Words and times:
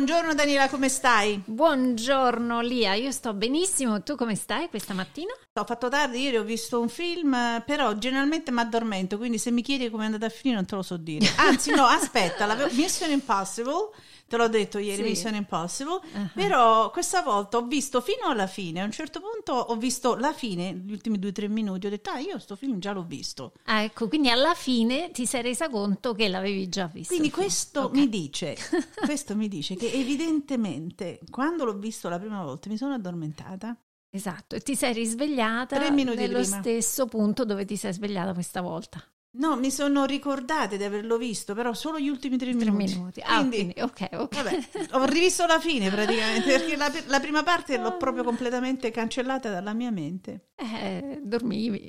buongiorno 0.00 0.32
Daniela, 0.32 0.70
come 0.70 0.88
stai? 0.88 1.42
Buongiorno 1.44 2.62
Lia, 2.62 2.94
io 2.94 3.10
sto 3.10 3.34
benissimo, 3.34 4.02
tu 4.02 4.14
come 4.14 4.34
stai 4.34 4.70
questa 4.70 4.94
mattina? 4.94 5.30
Ho 5.52 5.64
fatto 5.66 5.90
tardi, 5.90 6.22
ieri 6.22 6.38
ho 6.38 6.42
visto 6.42 6.80
un 6.80 6.88
film, 6.88 7.62
però 7.66 7.92
generalmente 7.92 8.50
mi 8.50 8.60
addormento, 8.60 9.18
quindi 9.18 9.36
se 9.36 9.50
mi 9.50 9.60
chiedi 9.60 9.90
come 9.90 10.04
è 10.04 10.06
andata 10.06 10.24
a 10.24 10.30
finire 10.30 10.56
non 10.56 10.66
te 10.66 10.74
lo 10.74 10.80
so 10.80 10.96
dire. 10.96 11.30
Anzi 11.36 11.74
no, 11.74 11.84
aspetta, 11.84 12.46
la 12.46 12.56
Mission 12.70 13.10
Impossible 13.10 13.90
te 14.30 14.36
l'ho 14.36 14.46
detto 14.46 14.78
ieri, 14.78 15.02
sì. 15.02 15.08
Mission 15.08 15.34
Impossible, 15.34 15.94
uh-huh. 15.94 16.30
però 16.34 16.92
questa 16.92 17.20
volta 17.20 17.56
ho 17.56 17.66
visto 17.66 18.00
fino 18.00 18.28
alla 18.28 18.46
fine, 18.46 18.80
a 18.80 18.84
un 18.84 18.92
certo 18.92 19.20
punto 19.20 19.54
ho 19.54 19.74
visto 19.74 20.14
la 20.14 20.32
fine, 20.32 20.72
gli 20.72 20.92
ultimi 20.92 21.18
due 21.18 21.30
o 21.30 21.32
tre 21.32 21.48
minuti, 21.48 21.88
ho 21.88 21.90
detto 21.90 22.10
ah 22.10 22.20
io 22.20 22.38
sto 22.38 22.54
film 22.54 22.78
già 22.78 22.92
l'ho 22.92 23.02
visto. 23.02 23.54
Ah 23.64 23.82
ecco, 23.82 24.06
quindi 24.06 24.30
alla 24.30 24.54
fine 24.54 25.10
ti 25.10 25.26
sei 25.26 25.42
resa 25.42 25.68
conto 25.68 26.14
che 26.14 26.28
l'avevi 26.28 26.68
già 26.68 26.86
visto. 26.86 27.12
Quindi 27.12 27.32
questo 27.32 27.86
okay. 27.86 28.02
mi 28.02 28.08
dice, 28.08 28.56
questo 29.04 29.34
mi 29.34 29.48
dice 29.48 29.74
che 29.74 29.90
evidentemente 29.90 31.18
quando 31.28 31.64
l'ho 31.64 31.76
visto 31.76 32.08
la 32.08 32.20
prima 32.20 32.44
volta 32.44 32.68
mi 32.68 32.76
sono 32.76 32.94
addormentata. 32.94 33.76
Esatto, 34.12 34.54
e 34.54 34.60
ti 34.60 34.76
sei 34.76 34.92
risvegliata 34.92 35.76
nello 35.90 36.14
prima. 36.14 36.44
stesso 36.44 37.06
punto 37.06 37.44
dove 37.44 37.64
ti 37.64 37.76
sei 37.76 37.92
svegliata 37.92 38.32
questa 38.32 38.60
volta. 38.60 39.04
No, 39.32 39.56
mi 39.56 39.70
sono 39.70 40.06
ricordate 40.06 40.76
di 40.76 40.82
averlo 40.82 41.16
visto, 41.16 41.54
però 41.54 41.72
solo 41.72 42.00
gli 42.00 42.08
ultimi 42.08 42.36
tre, 42.36 42.50
tre 42.56 42.70
minuti. 42.72 42.96
minuti. 42.96 43.20
Ah, 43.24 43.46
quindi, 43.46 43.72
ok, 43.78 44.08
ok. 44.12 44.34
Vabbè, 44.34 44.58
ho 44.90 45.04
rivisto 45.04 45.46
la 45.46 45.60
fine 45.60 45.88
praticamente, 45.90 46.50
perché 46.50 46.76
la, 46.76 46.92
la, 47.06 47.20
prima 47.20 47.44
parte 47.44 47.78
l'ho 47.78 47.96
proprio 47.96 48.24
completamente 48.24 48.90
cancellata 48.90 49.48
dalla 49.48 49.72
mia 49.72 49.92
mente. 49.92 50.48
Eh, 50.56 51.20
dormivi. 51.22 51.88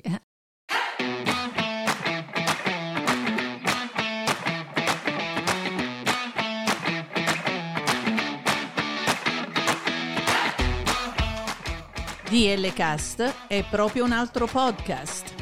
DL 12.30 12.72
Cast 12.72 13.46
è 13.48 13.64
proprio 13.68 14.04
un 14.04 14.12
altro 14.12 14.46
podcast 14.46 15.41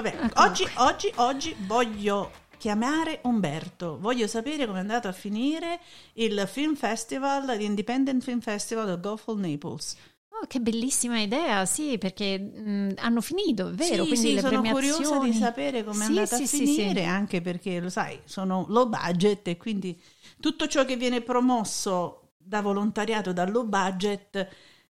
Vabbè, 0.00 0.30
oggi, 0.36 0.64
oggi, 0.76 1.12
oggi 1.16 1.56
voglio 1.66 2.30
chiamare 2.56 3.18
Umberto. 3.24 3.98
Voglio 3.98 4.28
sapere 4.28 4.64
come 4.64 4.78
è 4.78 4.80
andato 4.80 5.08
a 5.08 5.12
finire 5.12 5.80
il 6.12 6.44
Film 6.46 6.76
Festival, 6.76 7.44
l'Independent 7.56 8.22
Film 8.22 8.38
Festival 8.38 8.86
del 8.86 9.00
Gulf 9.00 9.26
of 9.26 9.38
Naples. 9.38 9.96
Oh, 10.28 10.46
che 10.46 10.60
bellissima 10.60 11.18
idea, 11.18 11.66
sì, 11.66 11.98
perché 11.98 12.38
mh, 12.38 12.92
hanno 12.98 13.20
finito, 13.20 13.70
è 13.70 13.72
vero? 13.72 14.04
Sì, 14.04 14.10
Quindi 14.10 14.28
sì, 14.28 14.38
sono 14.38 14.60
premiazioni... 14.60 14.94
curiosa 14.94 15.18
di 15.24 15.32
sapere 15.32 15.82
come 15.82 15.96
sì, 15.96 16.02
è 16.02 16.06
andata 16.06 16.36
sì, 16.36 16.42
a 16.42 16.46
finire, 16.46 17.04
anche 17.04 17.40
perché, 17.40 17.80
lo 17.80 17.90
sai, 17.90 18.20
sono 18.24 18.66
low 18.68 18.88
budget 18.88 19.48
e 19.48 19.56
quindi 19.56 20.00
tutto 20.38 20.68
ciò 20.68 20.84
che 20.84 20.94
viene 20.94 21.22
promosso 21.22 22.34
da 22.36 22.60
volontariato, 22.62 23.32
da 23.32 23.48
low 23.48 23.64
budget 23.64 24.48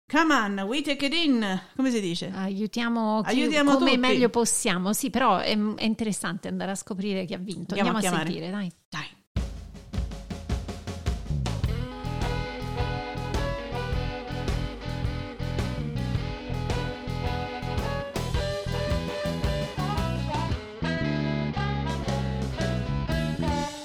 Come 0.08 0.34
on, 0.36 0.60
we 0.68 0.84
take 0.84 1.04
it 1.04 1.14
in. 1.14 1.62
Come 1.76 1.90
si 1.90 2.00
dice? 2.00 2.32
Aiutiamo, 2.32 3.24
chi, 3.24 3.30
Aiutiamo 3.30 3.74
come 3.74 3.92
tutti. 3.92 4.00
meglio 4.00 4.30
possiamo. 4.30 4.94
Sì, 4.94 5.10
però 5.10 5.40
è, 5.40 5.58
è, 5.58 5.84
interessante 5.84 6.48
andare 6.48 6.72
a 6.72 6.76
scoprire 6.76 7.26
chi 7.26 7.34
ha 7.34 7.40
vinto. 7.40 7.74
Andiamo, 7.74 7.98
Andiamo 7.98 8.18
a, 8.18 8.20
a 8.22 8.24
sentire, 8.24 8.52
dai. 8.52 8.72
Dai. 8.88 9.14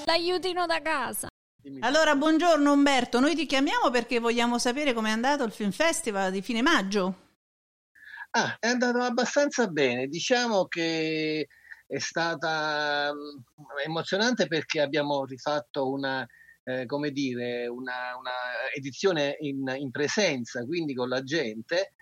L'aiutino 0.04 0.66
da 0.66 0.82
casa. 0.82 1.29
Allora, 1.80 2.16
buongiorno 2.16 2.72
Umberto, 2.72 3.20
noi 3.20 3.34
ti 3.34 3.44
chiamiamo 3.44 3.90
perché 3.90 4.18
vogliamo 4.18 4.58
sapere 4.58 4.94
com'è 4.94 5.10
andato 5.10 5.44
il 5.44 5.52
Film 5.52 5.72
Festival 5.72 6.30
di 6.32 6.40
fine 6.40 6.62
maggio. 6.62 7.28
Ah, 8.30 8.56
è 8.58 8.68
andato 8.68 8.98
abbastanza 8.98 9.66
bene, 9.66 10.06
diciamo 10.06 10.66
che 10.66 11.48
è 11.86 11.98
stata 11.98 13.12
mm, 13.12 13.84
emozionante 13.84 14.46
perché 14.46 14.80
abbiamo 14.80 15.26
rifatto 15.26 15.90
una, 15.90 16.26
eh, 16.64 16.86
come 16.86 17.10
dire, 17.10 17.66
una, 17.66 18.16
una 18.18 18.30
edizione 18.74 19.36
in, 19.40 19.70
in, 19.76 19.90
presenza, 19.90 20.64
quindi 20.64 20.94
con 20.94 21.08
la 21.08 21.22
gente, 21.22 21.94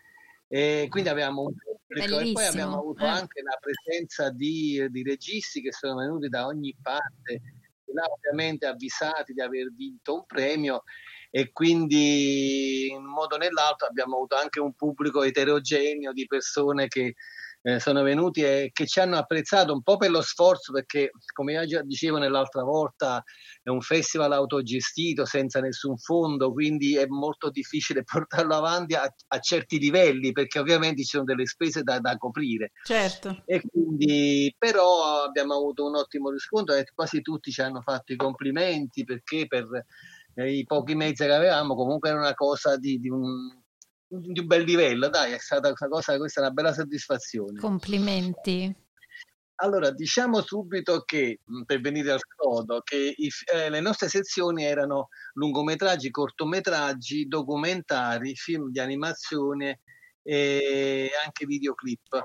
e 0.46 0.86
quindi 0.88 1.08
avevamo 1.08 1.42
un 1.42 1.54
pubblico 1.54 2.18
e 2.20 2.32
poi 2.32 2.46
abbiamo 2.46 2.78
avuto 2.78 3.04
eh. 3.04 3.08
anche 3.08 3.42
la 3.42 3.58
presenza 3.60 4.30
di, 4.30 4.86
di 4.90 5.02
registi 5.02 5.60
che 5.62 5.72
sono 5.72 5.96
venuti 5.96 6.28
da 6.28 6.46
ogni 6.46 6.76
parte 6.80 7.40
là 7.92 8.04
ovviamente 8.04 8.66
avvisati 8.66 9.32
di 9.32 9.40
aver 9.40 9.72
vinto 9.74 10.14
un 10.14 10.26
premio 10.26 10.82
e 11.30 11.52
quindi 11.52 12.88
in 12.88 12.96
un 12.96 13.12
modo 13.12 13.34
o 13.34 13.38
nell'altro 13.38 13.86
abbiamo 13.86 14.16
avuto 14.16 14.36
anche 14.36 14.60
un 14.60 14.74
pubblico 14.74 15.22
eterogeneo 15.22 16.12
di 16.12 16.26
persone 16.26 16.88
che 16.88 17.14
eh, 17.68 17.80
sono 17.80 18.02
venuti 18.02 18.42
e 18.42 18.70
che 18.72 18.86
ci 18.86 18.98
hanno 18.98 19.18
apprezzato 19.18 19.74
un 19.74 19.82
po' 19.82 19.98
per 19.98 20.10
lo 20.10 20.22
sforzo 20.22 20.72
perché 20.72 21.10
come 21.34 21.52
io 21.52 21.66
già 21.66 21.82
dicevo 21.82 22.16
nell'altra 22.16 22.62
volta 22.62 23.22
è 23.62 23.68
un 23.68 23.82
festival 23.82 24.32
autogestito 24.32 25.26
senza 25.26 25.60
nessun 25.60 25.98
fondo 25.98 26.50
quindi 26.50 26.96
è 26.96 27.04
molto 27.06 27.50
difficile 27.50 28.04
portarlo 28.10 28.54
avanti 28.54 28.94
a, 28.94 29.02
a 29.02 29.38
certi 29.38 29.78
livelli 29.78 30.32
perché 30.32 30.58
ovviamente 30.58 31.02
ci 31.02 31.08
sono 31.08 31.24
delle 31.24 31.46
spese 31.46 31.82
da, 31.82 31.98
da 31.98 32.16
coprire. 32.16 32.72
Certo. 32.84 33.42
E 33.44 33.60
quindi 33.60 34.54
però 34.56 35.22
abbiamo 35.22 35.54
avuto 35.54 35.84
un 35.86 35.96
ottimo 35.96 36.30
riscontro 36.30 36.74
e 36.74 36.86
quasi 36.94 37.20
tutti 37.20 37.50
ci 37.50 37.60
hanno 37.60 37.82
fatto 37.82 38.14
i 38.14 38.16
complimenti 38.16 39.04
perché 39.04 39.46
per 39.46 39.66
eh, 40.34 40.52
i 40.52 40.64
pochi 40.64 40.94
mezzi 40.94 41.24
che 41.24 41.32
avevamo 41.32 41.74
comunque 41.74 42.08
era 42.08 42.18
una 42.18 42.34
cosa 42.34 42.78
di, 42.78 42.98
di 42.98 43.10
un 43.10 43.66
di 44.08 44.40
un 44.40 44.46
bel 44.46 44.64
livello, 44.64 45.08
dai, 45.08 45.32
è 45.32 45.38
stata 45.38 45.68
questa 45.68 45.88
cosa, 45.88 46.16
questa 46.16 46.40
è 46.40 46.44
una 46.44 46.52
bella 46.52 46.72
soddisfazione. 46.72 47.60
Complimenti. 47.60 48.74
Allora, 49.60 49.90
diciamo 49.90 50.40
subito 50.40 51.02
che, 51.02 51.40
per 51.66 51.80
venire 51.80 52.12
al 52.12 52.20
sodo, 52.36 52.80
che 52.82 53.12
i, 53.16 53.28
eh, 53.52 53.68
le 53.68 53.80
nostre 53.80 54.08
sezioni 54.08 54.64
erano 54.64 55.08
lungometraggi, 55.34 56.10
cortometraggi, 56.10 57.26
documentari, 57.26 58.36
film 58.36 58.70
di 58.70 58.78
animazione 58.78 59.80
e 60.22 61.10
anche 61.24 61.44
videoclip. 61.44 62.20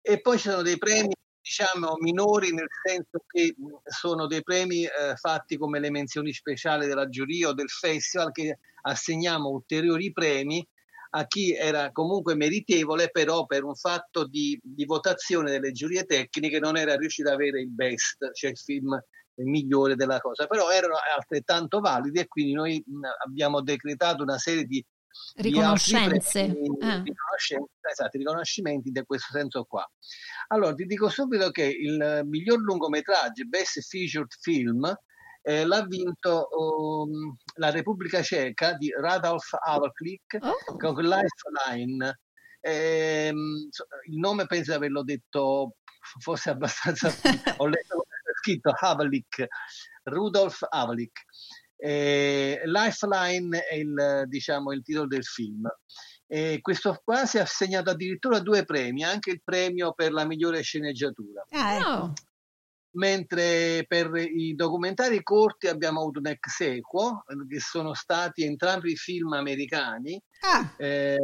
E 0.00 0.20
poi 0.20 0.38
ci 0.38 0.48
sono 0.48 0.62
dei 0.62 0.78
premi, 0.78 1.14
diciamo, 1.42 1.96
minori, 2.00 2.52
nel 2.52 2.68
senso 2.82 3.22
che 3.26 3.54
sono 3.84 4.26
dei 4.26 4.42
premi 4.42 4.84
eh, 4.84 5.14
fatti 5.16 5.58
come 5.58 5.80
le 5.80 5.90
menzioni 5.90 6.32
speciali 6.32 6.86
della 6.86 7.08
giuria 7.10 7.48
o 7.48 7.52
del 7.52 7.68
festival, 7.68 8.32
che 8.32 8.58
assegniamo 8.80 9.50
ulteriori 9.50 10.10
premi 10.10 10.66
a 11.10 11.26
chi 11.26 11.54
era 11.54 11.90
comunque 11.92 12.34
meritevole, 12.34 13.10
però 13.10 13.46
per 13.46 13.64
un 13.64 13.74
fatto 13.74 14.26
di, 14.26 14.58
di 14.62 14.84
votazione 14.84 15.50
delle 15.50 15.72
giurie 15.72 16.04
tecniche 16.04 16.58
non 16.58 16.76
era 16.76 16.96
riuscito 16.96 17.28
ad 17.28 17.34
avere 17.34 17.60
il 17.60 17.70
best, 17.70 18.32
cioè 18.32 18.50
il 18.50 18.58
film 18.58 18.98
migliore 19.44 19.94
della 19.94 20.20
cosa, 20.20 20.46
però 20.46 20.70
erano 20.70 20.96
altrettanto 21.16 21.80
validi 21.80 22.20
e 22.20 22.26
quindi 22.26 22.52
noi 22.52 22.84
abbiamo 23.24 23.62
decretato 23.62 24.22
una 24.22 24.38
serie 24.38 24.64
di 24.64 24.84
riconoscenze, 25.36 26.46
di 26.46 26.52
premi, 26.52 26.76
ah. 26.80 27.02
riconoscenze 27.02 27.70
esatto, 27.90 28.18
riconoscimenti 28.18 28.90
in 28.92 29.04
questo 29.04 29.28
senso 29.32 29.64
qua. 29.64 29.88
Allora 30.48 30.74
ti 30.74 30.84
dico 30.84 31.08
subito 31.08 31.50
che 31.50 31.64
il 31.64 32.22
miglior 32.24 32.58
lungometraggio, 32.58 33.46
Best 33.46 33.80
Featured 33.80 34.30
Film, 34.40 34.92
eh, 35.48 35.64
l'ha 35.64 35.82
vinto 35.86 36.48
um, 36.50 37.34
la 37.54 37.70
Repubblica 37.70 38.22
Ceca 38.22 38.74
di 38.74 38.92
Radolf 38.94 39.54
Havelklik 39.58 40.36
oh. 40.40 40.76
con 40.76 40.94
Lifeline. 40.94 42.20
Eh, 42.60 43.32
il 43.32 44.18
nome 44.18 44.44
penso 44.44 44.72
di 44.72 44.76
averlo 44.76 45.02
detto 45.02 45.76
forse 46.20 46.50
abbastanza 46.50 47.08
ho 47.56 47.66
letto 47.66 48.04
scritto 48.40 48.74
Havlik 48.78 49.46
Rudolf 50.02 50.66
Havlik 50.68 51.24
Eh, 51.76 52.60
Lifeline 52.64 53.60
è 53.60 53.76
il, 53.76 54.24
diciamo, 54.26 54.72
il 54.72 54.82
titolo 54.82 55.06
del 55.06 55.24
film. 55.24 55.66
E 56.26 56.58
questo 56.60 57.00
qua 57.02 57.24
si 57.24 57.38
è 57.38 57.40
assegnato 57.40 57.88
addirittura 57.88 58.40
due 58.40 58.64
premi, 58.64 59.02
anche 59.02 59.30
il 59.30 59.40
premio 59.42 59.94
per 59.94 60.12
la 60.12 60.26
migliore 60.26 60.60
sceneggiatura. 60.60 61.46
Ah, 61.52 61.74
ecco. 61.74 62.12
Mentre 62.98 63.84
per 63.86 64.10
i 64.16 64.54
documentari 64.54 65.22
corti 65.22 65.68
abbiamo 65.68 66.00
avuto 66.00 66.18
un 66.18 66.26
ex 66.26 66.60
equo, 66.60 67.24
che 67.48 67.60
sono 67.60 67.94
stati 67.94 68.42
entrambi 68.42 68.96
film 68.96 69.32
americani. 69.32 70.20
Ah. 70.40 70.74
Eh, 70.76 71.18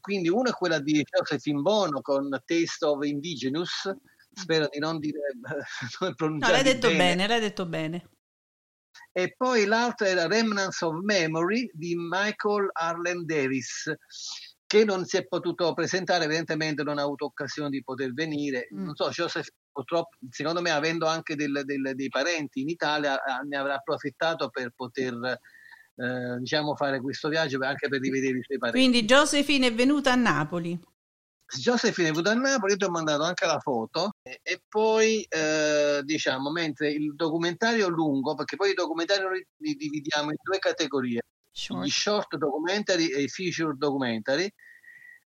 quindi 0.00 0.28
uno 0.28 0.50
è 0.50 0.52
quella 0.52 0.78
di 0.78 1.02
Josephine 1.02 1.60
Bono 1.60 2.00
con 2.00 2.28
Taste 2.44 2.84
of 2.84 3.04
Indigenous. 3.04 3.92
Spero 4.32 4.68
di 4.70 4.78
non 4.78 5.00
dire 5.00 5.18
non 6.18 6.38
no, 6.38 6.48
l'hai 6.48 6.62
detto 6.62 6.86
bene. 6.86 6.98
bene, 6.98 7.26
l'hai 7.26 7.40
detto 7.40 7.66
bene 7.66 8.08
e 9.12 9.34
poi 9.36 9.64
l'altro 9.64 10.06
era 10.06 10.26
Remnants 10.26 10.80
of 10.82 11.00
Memory 11.02 11.68
di 11.72 11.94
Michael 11.96 12.68
Arlen 12.72 13.24
Davis 13.26 13.92
che 14.70 14.84
non 14.84 15.04
si 15.04 15.16
è 15.16 15.26
potuto 15.26 15.74
presentare, 15.74 16.26
evidentemente 16.26 16.84
non 16.84 16.98
ha 16.98 17.02
avuto 17.02 17.24
occasione 17.24 17.70
di 17.70 17.82
poter 17.82 18.12
venire. 18.12 18.68
Mm. 18.72 18.84
Non 18.84 18.94
so, 18.94 19.08
Joseph 19.08 19.48
purtroppo, 19.72 20.16
secondo 20.30 20.60
me, 20.60 20.70
avendo 20.70 21.06
anche 21.06 21.34
del, 21.34 21.62
del, 21.64 21.90
dei 21.96 22.08
parenti 22.08 22.60
in 22.60 22.68
Italia, 22.68 23.20
ne 23.48 23.56
avrà 23.56 23.74
approfittato 23.74 24.48
per 24.48 24.70
poter 24.70 25.14
eh, 25.96 26.38
diciamo 26.38 26.76
fare 26.76 27.00
questo 27.00 27.28
viaggio 27.28 27.58
anche 27.64 27.88
per 27.88 28.00
rivedere 28.00 28.38
i 28.38 28.42
suoi 28.44 28.58
parenti. 28.58 28.78
Quindi 28.78 29.04
Josephine 29.06 29.66
è 29.66 29.74
venuta 29.74 30.12
a 30.12 30.14
Napoli. 30.14 30.80
Josephine 31.58 32.10
è 32.10 32.12
venuta 32.12 32.30
a 32.30 32.34
Napoli, 32.34 32.70
io 32.70 32.78
ti 32.78 32.84
ho 32.84 32.90
mandato 32.90 33.24
anche 33.24 33.46
la 33.46 33.58
foto 33.58 34.10
e, 34.22 34.38
e 34.40 34.62
poi 34.68 35.26
eh, 35.28 36.00
diciamo, 36.04 36.52
mentre 36.52 36.92
il 36.92 37.16
documentario 37.16 37.88
lungo, 37.88 38.36
perché 38.36 38.54
poi 38.54 38.70
i 38.70 38.74
documentari 38.74 39.24
li, 39.34 39.44
li 39.56 39.74
dividiamo 39.74 40.30
in 40.30 40.36
due 40.40 40.60
categorie, 40.60 41.22
short. 41.52 41.84
gli 41.84 41.90
short 41.90 42.36
documentary 42.36 43.12
e 43.12 43.22
i 43.22 43.28
feature 43.28 43.74
documentary, 43.76 44.52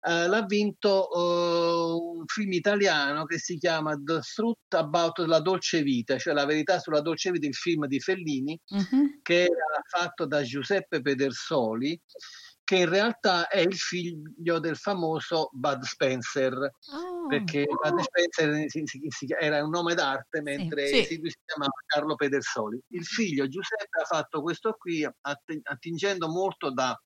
eh, 0.05 0.27
l'ha 0.27 0.43
vinto 0.45 1.07
uh, 1.13 2.17
un 2.17 2.25
film 2.25 2.51
italiano 2.51 3.25
che 3.25 3.37
si 3.39 3.57
chiama 3.57 3.95
The 3.95 4.19
Truth 4.19 4.73
About 4.73 5.19
la 5.19 5.39
Dolce 5.39 5.81
Vita, 5.81 6.17
cioè 6.17 6.33
la 6.33 6.45
verità 6.45 6.79
sulla 6.79 6.99
dolce 6.99 7.31
vita, 7.31 7.47
il 7.47 7.55
film 7.55 7.87
di 7.87 8.01
Fellini, 8.01 8.59
uh-huh. 8.67 9.21
che 9.21 9.43
era 9.43 9.81
fatto 9.87 10.25
da 10.25 10.41
Giuseppe 10.41 11.01
Pedersoli 11.01 11.97
che 12.63 12.77
in 12.77 12.89
realtà 12.89 13.47
è 13.47 13.59
il 13.59 13.75
figlio 13.75 14.59
del 14.59 14.77
famoso 14.77 15.49
Bud 15.51 15.83
Spencer, 15.83 16.53
oh, 16.53 17.27
perché 17.27 17.65
oh. 17.67 17.75
Bud 17.75 18.01
Spencer 18.01 18.65
era 19.39 19.63
un 19.63 19.69
nome 19.69 19.93
d'arte 19.95 20.41
mentre 20.41 20.87
sì, 20.87 21.03
sì. 21.03 21.19
si 21.23 21.37
chiamava 21.45 21.73
Carlo 21.85 22.15
Pedersoli. 22.15 22.81
Il 22.89 23.05
figlio 23.05 23.47
Giuseppe 23.47 24.01
ha 24.01 24.05
fatto 24.05 24.41
questo 24.41 24.75
qui 24.77 25.05
attingendo 25.63 26.29
molto 26.29 26.71
da, 26.71 26.97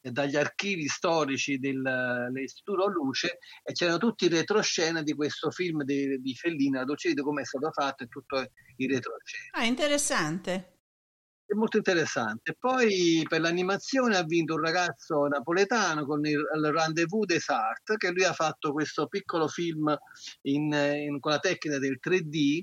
dagli 0.00 0.36
archivi 0.36 0.88
storici 0.88 1.58
dell'Istituto 1.58 2.88
Luce 2.88 3.38
e 3.62 3.72
c'erano 3.72 3.98
tutti 3.98 4.24
i 4.24 4.28
retroscena 4.28 5.02
di 5.02 5.14
questo 5.14 5.50
film 5.52 5.84
di, 5.84 6.20
di 6.20 6.34
Fellini, 6.34 6.78
la 6.78 6.84
dolce 6.84 7.14
come 7.14 7.42
è 7.42 7.44
stato 7.44 7.70
fatto 7.70 8.02
e 8.02 8.08
tutto 8.08 8.38
il 8.76 8.90
retroscena. 8.90 9.50
Ah, 9.52 9.64
interessante 9.64 10.71
è 11.52 11.54
molto 11.54 11.76
interessante. 11.76 12.56
Poi 12.58 13.24
per 13.28 13.40
l'animazione 13.40 14.16
ha 14.16 14.24
vinto 14.24 14.54
un 14.54 14.62
ragazzo 14.62 15.26
napoletano 15.26 16.04
con 16.06 16.24
il, 16.24 16.32
il 16.32 16.72
Rendezvous 16.72 17.26
des 17.26 17.48
Arts, 17.48 17.96
che 17.96 18.10
lui 18.10 18.24
ha 18.24 18.32
fatto 18.32 18.72
questo 18.72 19.06
piccolo 19.06 19.48
film 19.48 19.94
in, 20.42 20.72
in, 20.72 21.20
con 21.20 21.32
la 21.32 21.38
tecnica 21.38 21.78
del 21.78 21.98
3D, 22.02 22.62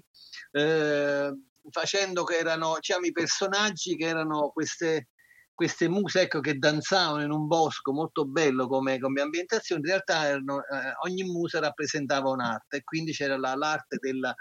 eh, 0.51 1.33
facendo 1.69 2.23
che 2.23 2.37
erano 2.37 2.75
diciamo, 2.75 3.05
i 3.05 3.11
personaggi 3.11 3.95
che 3.95 4.07
erano 4.07 4.49
queste, 4.49 5.09
queste 5.53 5.87
muse 5.87 6.21
ecco, 6.21 6.39
che 6.39 6.57
danzavano 6.57 7.21
in 7.21 7.31
un 7.31 7.45
bosco 7.45 7.91
molto 7.91 8.25
bello 8.25 8.67
come, 8.67 8.97
come 8.97 9.21
ambientazione, 9.21 9.81
in 9.81 9.87
realtà 9.87 10.25
erano, 10.25 10.61
eh, 10.61 10.93
ogni 11.05 11.23
musa 11.23 11.59
rappresentava 11.59 12.29
un'arte 12.29 12.81
quindi 12.83 13.11
c'era 13.11 13.37
la, 13.37 13.53
l'arte 13.55 13.97
della, 13.99 14.33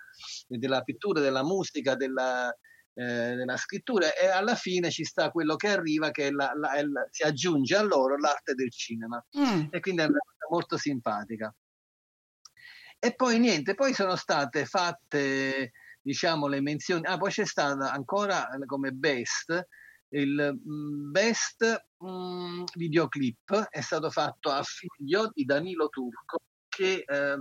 della 0.47 0.81
pittura, 0.81 1.21
della 1.21 1.45
musica, 1.45 1.97
della, 1.97 2.51
eh, 2.99 3.37
nella 3.37 3.57
scrittura 3.57 4.13
e 4.13 4.27
alla 4.27 4.57
fine 4.57 4.91
ci 4.91 5.05
sta 5.05 5.31
quello 5.31 5.55
che 5.55 5.69
arriva 5.69 6.11
che 6.11 6.33
la, 6.33 6.53
la, 6.57 6.73
la, 6.83 7.07
si 7.11 7.23
aggiunge 7.23 7.77
a 7.77 7.83
loro 7.83 8.19
l'arte 8.19 8.55
del 8.55 8.73
cinema 8.73 9.25
mm. 9.39 9.67
e 9.71 9.79
quindi 9.79 10.03
è 10.03 10.07
una 10.07 10.19
cosa 10.19 10.47
molto 10.51 10.77
simpatica. 10.77 11.55
E 12.99 13.15
poi 13.15 13.39
niente, 13.39 13.75
poi 13.75 13.95
sono 13.95 14.17
state 14.17 14.65
fatte 14.65 15.71
diciamo 16.01 16.49
le 16.49 16.61
menzioni, 16.61 17.07
ah 17.07 17.19
poi 17.19 17.31
c'è 17.31 17.47
stata 17.47 17.93
ancora 17.93 18.49
come 18.67 18.91
best 18.91 19.67
il 20.11 20.59
mm, 20.69 21.11
best 21.13 21.87
mm, 22.05 22.65
videoclip 22.75 23.69
è 23.69 23.81
stato 23.81 24.11
fatto 24.11 24.51
a 24.51 24.63
figlio 24.65 25.31
di 25.33 25.45
Danilo 25.45 25.89
Turco 25.89 26.39
che 26.69 27.05
eh, 27.07 27.39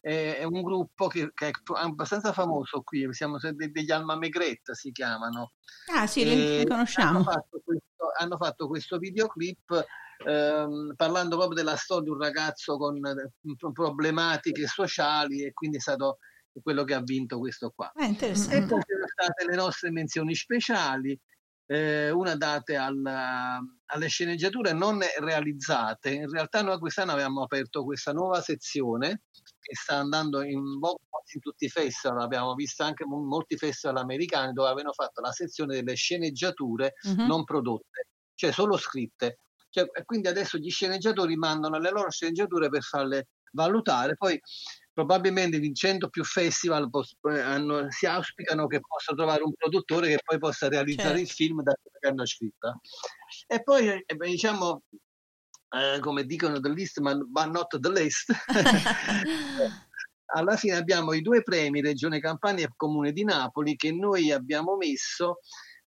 è 0.00 0.44
un 0.44 0.62
gruppo 0.62 1.08
che, 1.08 1.30
che, 1.34 1.48
è 1.48 1.50
abbastanza 1.74 2.32
famoso 2.32 2.80
qui, 2.82 3.06
siamo 3.12 3.36
degli 3.38 3.90
Alma 3.90 4.16
Megret 4.16 4.72
si 4.72 4.92
chiamano. 4.92 5.52
Ah 5.94 6.06
sì, 6.06 6.24
li, 6.24 6.58
li 6.58 6.66
conosciamo. 6.66 7.18
Hanno 7.18 7.24
fatto 7.24 7.60
questo, 7.64 8.06
hanno 8.18 8.36
fatto 8.38 8.66
questo 8.66 8.98
videoclip 8.98 9.86
ehm, 10.26 10.94
parlando 10.96 11.36
proprio 11.36 11.56
della 11.56 11.76
storia 11.76 12.04
di 12.04 12.10
un 12.10 12.18
ragazzo 12.18 12.76
con 12.76 12.96
eh, 13.04 13.32
problematiche 13.72 14.66
sociali 14.66 15.44
e 15.44 15.52
quindi 15.52 15.76
è 15.76 15.80
stato 15.80 16.18
quello 16.62 16.84
che 16.84 16.94
ha 16.94 17.02
vinto 17.02 17.38
questo 17.38 17.70
qua. 17.74 17.92
Interessante. 17.96 18.56
E 18.56 18.66
poi 18.66 18.80
sono 18.86 19.06
state 19.06 19.46
le 19.46 19.56
nostre 19.56 19.90
menzioni 19.90 20.34
speciali, 20.34 21.18
eh, 21.66 22.10
una 22.10 22.34
date 22.36 22.76
alla, 22.76 23.60
alle 23.86 24.08
sceneggiature 24.08 24.72
non 24.72 25.00
realizzate. 25.18 26.10
In 26.10 26.30
realtà 26.30 26.62
noi 26.62 26.78
quest'anno 26.78 27.12
abbiamo 27.12 27.42
aperto 27.42 27.84
questa 27.84 28.12
nuova 28.12 28.40
sezione 28.40 29.22
che 29.60 29.74
sta 29.74 29.96
andando 29.96 30.42
in, 30.42 30.58
in 30.58 31.40
tutti 31.40 31.66
i 31.66 31.68
festival, 31.68 32.20
abbiamo 32.20 32.54
visto 32.54 32.82
anche 32.82 33.04
molti 33.04 33.56
festival 33.56 33.98
americani 33.98 34.52
dove 34.52 34.68
avevano 34.68 34.92
fatto 34.92 35.20
la 35.20 35.32
sezione 35.32 35.76
delle 35.76 35.94
sceneggiature 35.94 36.94
uh-huh. 37.02 37.26
non 37.26 37.44
prodotte, 37.44 38.08
cioè 38.34 38.52
solo 38.52 38.76
scritte. 38.76 39.38
Cioè, 39.70 39.88
quindi 40.04 40.26
adesso 40.26 40.58
gli 40.58 40.70
sceneggiatori 40.70 41.36
mandano 41.36 41.78
le 41.78 41.90
loro 41.90 42.10
sceneggiature 42.10 42.68
per 42.68 42.82
farle 42.82 43.28
valutare, 43.52 44.16
poi 44.16 44.40
probabilmente 44.92 45.58
vincendo 45.58 46.08
più 46.08 46.24
festival 46.24 46.90
eh, 47.30 47.40
hanno, 47.40 47.90
si 47.90 48.06
auspicano 48.06 48.66
che 48.66 48.80
possa 48.80 49.14
trovare 49.14 49.42
un 49.42 49.52
produttore 49.54 50.08
che 50.08 50.18
poi 50.24 50.38
possa 50.38 50.68
realizzare 50.68 51.08
certo. 51.08 51.22
il 51.22 51.28
film 51.28 51.62
da 51.62 51.74
quello 51.80 51.98
che 52.00 52.08
hanno 52.08 52.26
scritto. 52.26 52.80
E 53.46 53.62
poi 53.62 53.88
eh, 53.88 54.04
diciamo, 54.16 54.82
eh, 55.70 56.00
come 56.00 56.24
dicono 56.24 56.58
List, 56.62 56.98
ma 56.98 57.12
not 57.46 57.74
list. 57.86 58.32
Alla 60.32 60.56
fine 60.56 60.76
abbiamo 60.76 61.12
i 61.12 61.22
due 61.22 61.42
premi, 61.42 61.80
Regione 61.80 62.20
Campania 62.20 62.66
e 62.66 62.70
Comune 62.76 63.12
di 63.12 63.24
Napoli, 63.24 63.74
che 63.76 63.92
noi 63.92 64.30
abbiamo 64.30 64.76
messo 64.76 65.38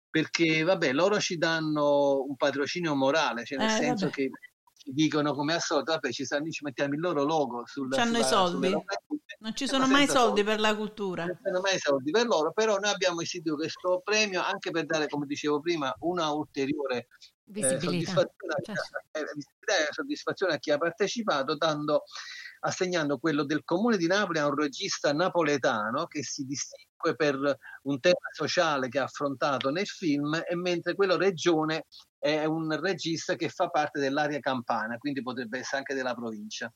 perché, 0.10 0.64
vabbè, 0.64 0.94
loro 0.94 1.20
ci 1.20 1.38
danno 1.38 2.24
un 2.24 2.36
patrocinio 2.36 2.96
morale, 2.96 3.46
cioè 3.46 3.60
nel 3.60 3.70
eh, 3.70 3.78
senso 3.78 4.06
vabbè. 4.06 4.16
che 4.16 4.30
dicono 4.84 5.34
come 5.34 5.54
al 5.54 5.62
solito, 5.62 5.92
vabbè, 5.94 6.12
ci, 6.12 6.26
stanno, 6.26 6.50
ci 6.50 6.64
mettiamo 6.64 6.94
il 6.94 7.00
loro 7.00 7.24
logo 7.24 7.64
sul 7.66 7.90
C'hanno 7.90 8.18
i 8.18 8.24
soldi. 8.24 8.70
Non 9.40 9.56
ci 9.56 9.68
sono 9.68 9.88
mai 9.88 10.08
soldi 10.08 10.44
per 10.44 10.60
la 10.60 10.76
cultura. 10.76 11.26
Non 11.26 11.36
ci 11.36 11.42
sono 11.46 11.62
mai 11.62 11.80
soldi 11.80 12.12
per 12.12 12.26
loro, 12.26 12.52
però 12.52 12.78
noi 12.78 12.92
abbiamo 12.92 13.22
istituito 13.22 13.58
questo 13.58 14.02
premio 14.04 14.42
anche 14.42 14.72
per 14.72 14.86
dare, 14.86 15.08
come 15.08 15.26
dicevo 15.26 15.60
prima, 15.60 15.94
una 16.00 16.32
ulteriore 16.32 17.08
eh, 17.54 17.80
soddisfazione, 17.80 18.56
certo. 18.64 18.98
eh, 19.12 19.88
soddisfazione 19.92 20.54
a 20.54 20.58
chi 20.58 20.72
ha 20.72 20.78
partecipato, 20.78 21.56
dando, 21.56 22.04
assegnando 22.62 23.18
quello 23.18 23.44
del 23.44 23.64
Comune 23.64 23.98
di 23.98 24.08
Napoli 24.08 24.40
a 24.40 24.48
un 24.48 24.56
regista 24.56 25.14
napoletano 25.14 26.06
che 26.08 26.24
si 26.24 26.46
distingue 26.46 26.91
per 27.16 27.58
un 27.84 28.00
tema 28.00 28.30
sociale 28.32 28.88
che 28.88 29.00
ha 29.00 29.04
affrontato 29.04 29.70
nel 29.70 29.88
film, 29.88 30.42
e 30.48 30.56
mentre 30.56 30.96
quello 30.96 31.18
regione 31.18 31.86
è 32.22 32.46
un 32.46 32.80
regista 32.80 33.36
che 33.36 33.50
fa 33.50 33.70
parte 33.70 34.00
dell'area 34.00 34.40
campana, 34.40 34.98
quindi 34.98 35.24
potrebbe 35.24 35.58
essere 35.58 35.78
anche 35.78 35.96
della 35.96 36.14
provincia. 36.14 36.72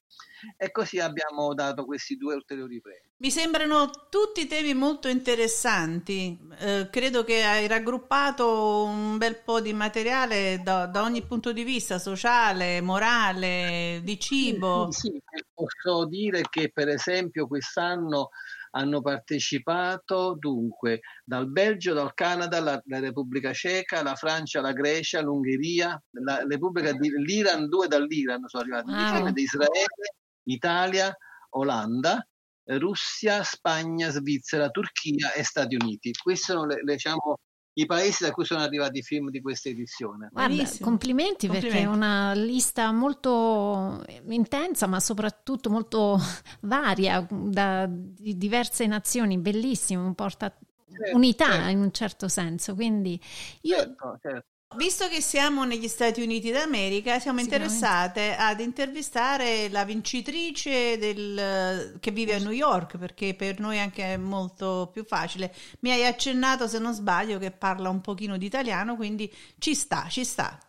E 0.57 0.71
così 0.71 0.99
abbiamo 0.99 1.53
dato 1.53 1.85
questi 1.85 2.15
due 2.15 2.33
ulteriori 2.33 2.81
premi. 2.81 3.13
Mi 3.17 3.29
sembrano 3.29 4.07
tutti 4.09 4.47
temi 4.47 4.73
molto 4.73 5.07
interessanti. 5.07 6.37
Eh, 6.57 6.89
credo 6.91 7.23
che 7.23 7.43
hai 7.43 7.67
raggruppato 7.67 8.85
un 8.85 9.19
bel 9.19 9.39
po' 9.43 9.61
di 9.61 9.71
materiale 9.71 10.61
da, 10.63 10.87
da 10.87 11.03
ogni 11.03 11.21
punto 11.21 11.53
di 11.53 11.63
vista, 11.63 11.99
sociale, 11.99 12.81
morale, 12.81 14.01
di 14.03 14.19
cibo. 14.19 14.91
Sì, 14.91 15.09
sì, 15.09 15.21
sì, 15.23 15.45
posso 15.53 16.05
dire 16.05 16.41
che 16.49 16.71
per 16.73 16.89
esempio 16.89 17.45
quest'anno 17.45 18.29
hanno 18.75 19.01
partecipato 19.01 20.35
dunque 20.37 20.99
dal 21.23 21.49
Belgio, 21.49 21.93
dal 21.93 22.13
Canada, 22.13 22.59
la, 22.59 22.81
la 22.85 22.99
Repubblica 22.99 23.53
Ceca, 23.53 24.03
la 24.03 24.15
Francia, 24.15 24.61
la 24.61 24.73
Grecia, 24.73 25.21
l'Ungheria, 25.21 26.01
la 26.23 26.43
Repubblica 26.47 26.91
di, 26.91 27.09
l'Iran, 27.09 27.67
due 27.67 27.87
dall'Iran 27.87 28.45
sono 28.47 28.63
arrivati, 28.63 28.91
ah. 28.91 29.31
di 29.31 29.41
Israele, 29.41 30.15
Italia, 30.43 31.15
Olanda, 31.51 32.25
Russia, 32.65 33.43
Spagna, 33.43 34.09
Svizzera, 34.09 34.69
Turchia 34.69 35.31
e 35.33 35.43
Stati 35.43 35.75
Uniti. 35.75 36.11
Queste 36.11 36.51
sono 36.51 36.65
le, 36.65 36.83
le, 36.83 36.93
diciamo, 36.93 37.37
i 37.77 37.85
paesi 37.85 38.23
da 38.23 38.31
cui 38.31 38.45
sono 38.45 38.61
arrivati 38.61 38.99
i 38.99 39.01
film 39.01 39.29
di 39.29 39.41
questa 39.41 39.69
edizione. 39.69 40.29
Guarda, 40.31 40.63
complimenti, 40.79 41.47
complimenti, 41.47 41.47
perché 41.47 41.79
è 41.79 41.85
una 41.85 42.33
lista 42.33 42.91
molto 42.91 44.03
intensa, 44.27 44.87
ma 44.87 44.99
soprattutto 44.99 45.69
molto 45.69 46.17
varia, 46.61 47.25
da 47.29 47.87
diverse 47.89 48.85
nazioni, 48.87 49.37
bellissimo, 49.37 50.13
porta 50.13 50.55
certo, 50.89 51.15
unità 51.15 51.51
certo. 51.51 51.69
in 51.69 51.79
un 51.79 51.91
certo 51.91 52.27
senso. 52.27 52.75
Quindi 52.75 53.19
io 53.61 53.75
certo, 53.75 54.19
certo. 54.21 54.47
Visto 54.75 55.07
che 55.07 55.21
siamo 55.21 55.63
negli 55.63 55.87
Stati 55.87 56.21
Uniti 56.21 56.51
d'America, 56.51 57.19
siamo 57.19 57.39
interessate 57.39 58.35
ad 58.35 58.59
intervistare 58.59 59.69
la 59.69 59.85
vincitrice 59.85 60.97
del, 60.97 61.97
che 61.99 62.11
vive 62.11 62.35
a 62.35 62.39
New 62.39 62.51
York, 62.51 62.97
perché 62.97 63.35
per 63.35 63.59
noi 63.59 63.79
anche 63.79 64.13
è 64.13 64.17
molto 64.17 64.89
più 64.91 65.05
facile. 65.05 65.53
Mi 65.79 65.91
hai 65.91 66.05
accennato, 66.05 66.67
se 66.67 66.79
non 66.79 66.93
sbaglio, 66.93 67.39
che 67.39 67.51
parla 67.51 67.89
un 67.89 68.01
pochino 68.01 68.37
di 68.37 68.45
italiano, 68.45 68.95
quindi 68.95 69.33
ci 69.57 69.73
sta, 69.73 70.07
ci 70.09 70.25
sta. 70.25 70.59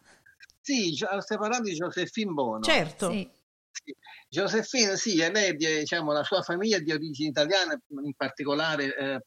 Sì, 0.60 0.94
stai 0.94 1.38
parlando 1.38 1.68
di 1.68 1.74
Josephine 1.74 2.32
Bono. 2.32 2.62
Certo. 2.62 3.10
Sì. 3.10 3.28
Sì. 3.70 3.94
Josephine, 4.28 4.96
sì, 4.96 5.16
lei, 5.16 5.54
diciamo, 5.54 6.12
la 6.12 6.24
sua 6.24 6.42
famiglia 6.42 6.78
è 6.78 6.80
di 6.80 6.92
origini 6.92 7.28
italiane, 7.28 7.82
in 8.02 8.14
particolare 8.16 8.96
eh, 8.96 9.20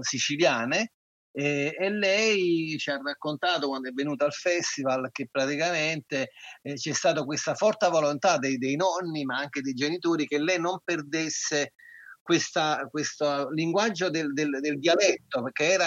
siciliane, 0.00 0.92
e, 1.38 1.76
e, 1.78 1.90
lei 1.90 2.76
ci 2.78 2.90
ha 2.90 3.00
raccontato 3.00 3.68
quando 3.68 3.88
è 3.88 3.92
venuta 3.92 4.24
al 4.24 4.32
festival 4.32 5.08
che 5.12 5.28
praticamente 5.30 6.32
eh, 6.62 6.74
c'è 6.74 6.92
stata 6.92 7.22
questa 7.22 7.54
forte 7.54 7.88
volontà 7.88 8.38
dei, 8.38 8.58
dei, 8.58 8.74
nonni 8.74 9.24
ma 9.24 9.36
anche 9.36 9.60
dei 9.60 9.72
genitori 9.72 10.26
che 10.26 10.40
lei 10.40 10.58
non 10.58 10.80
perdesse 10.82 11.74
questa, 12.20 12.88
questo 12.90 13.50
linguaggio 13.50 14.10
del, 14.10 14.32
del, 14.32 14.58
del, 14.60 14.80
dialetto, 14.80 15.44
perché 15.44 15.72
era, 15.74 15.86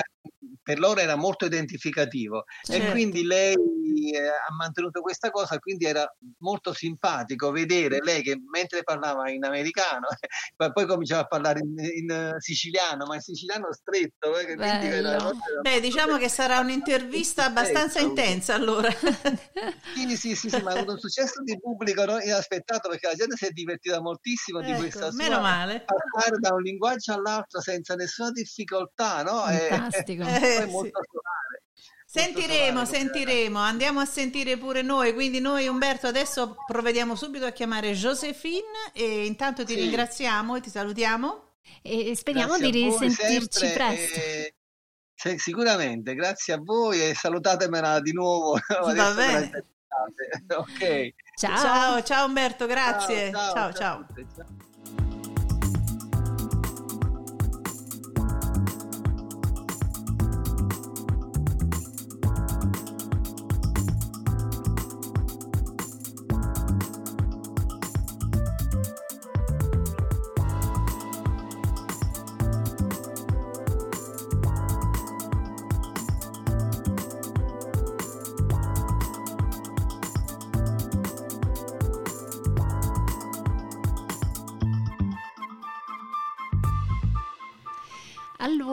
per 0.64 0.80
loro 0.80 1.00
era 1.00 1.16
molto 1.16 1.46
identificativo 1.46 2.46
certo. 2.62 2.86
e 2.86 2.92
quindi 2.92 3.26
lei 3.26 3.56
eh, 3.56 4.28
ha 4.28 4.54
mantenuto 4.56 5.02
questa 5.02 5.30
cosa, 5.30 5.58
quindi 5.60 5.86
era 5.86 6.06
molto 6.40 6.74
simpatico 6.74 7.52
vedere 7.52 8.00
lei 8.02 8.22
che 8.22 8.40
mentre 8.52 8.84
parlava 8.84 9.30
in 9.30 9.44
americano, 9.44 10.08
poi 10.74 10.86
cominciava 10.86 11.22
a 11.22 11.28
parlare 11.28 11.60
in, 11.60 11.76
in 11.78 12.36
siciliano, 12.38 13.06
ma 13.06 13.16
in 13.16 13.22
siciliano 13.22 13.74
stretto. 13.74 14.38
Eh, 14.38 14.52
era, 14.52 15.32
Beh, 15.62 15.80
diciamo 15.80 16.18
che 16.18 16.30
sarà 16.30 16.60
un'intervista 16.60 17.46
abbastanza 17.46 18.00
intensa 18.00 18.54
allora. 18.54 18.90
sì, 19.94 20.16
sì, 20.16 20.36
sì, 20.36 20.50
sì, 20.50 20.62
ma 20.62 20.72
ha 20.72 20.76
avuto 20.76 20.94
un 20.94 21.00
successo 21.00 21.42
di 21.44 21.60
pubblico 21.60 22.06
non 22.06 22.22
inaspettato 22.22 22.90
perché 22.90 23.08
la 23.08 23.16
gente 23.16 23.36
si 23.36 23.46
è 23.46 23.50
divertita 23.50 24.02
moltissimo 24.02 24.60
ecco, 24.60 24.72
di 24.72 24.78
questa 24.78 25.12
meno 25.14 25.36
sua 25.36 25.42
male 25.42 25.86
passare 25.86 26.38
da 26.40 26.54
un 26.54 26.62
linguaggio 26.62 27.14
all'altro 27.14 27.62
senza 27.62 27.96
nessuna 27.96 28.32
difficoltà, 28.32 29.24
no? 29.24 29.42
Fantastico. 29.42 30.11
E, 30.18 30.64
eh, 30.64 30.68
sì. 30.68 30.92
Sentiremo, 32.06 32.84
sentiremo, 32.84 33.58
andiamo 33.58 34.02
a 34.02 34.06
sentire 34.06 34.58
pure 34.58 34.82
noi. 34.82 35.14
Quindi 35.14 35.40
noi 35.40 35.68
Umberto 35.68 36.08
adesso 36.08 36.58
provvediamo 36.68 37.16
subito 37.16 37.46
a 37.46 37.52
chiamare 37.52 37.94
Josephine 37.94 38.92
e 38.94 39.26
intanto 39.26 39.64
ti 39.64 39.74
sì. 39.74 39.80
ringraziamo 39.80 40.58
e 40.58 40.60
ti 40.60 40.70
salutiamo. 40.70 41.50
E 41.82 42.14
speriamo 42.16 42.58
grazie 42.58 42.72
di 42.72 42.84
risentirci 42.84 43.72
presto. 43.72 44.20
E... 44.20 44.56
Sì, 45.14 45.38
sicuramente, 45.38 46.14
grazie 46.16 46.54
a 46.56 46.60
voi 46.62 47.02
e 47.02 47.14
salutatemela 47.14 48.02
di 48.02 48.12
nuovo. 48.12 48.60
Va 48.68 49.14
bene. 49.14 49.66
ok. 50.54 51.14
Ciao. 51.36 51.58
ciao, 51.58 52.04
ciao 52.04 52.26
Umberto, 52.26 52.66
grazie. 52.66 53.32
ciao. 53.32 53.54
ciao. 53.54 53.74
ciao. 53.74 54.06
ciao. 54.36 54.70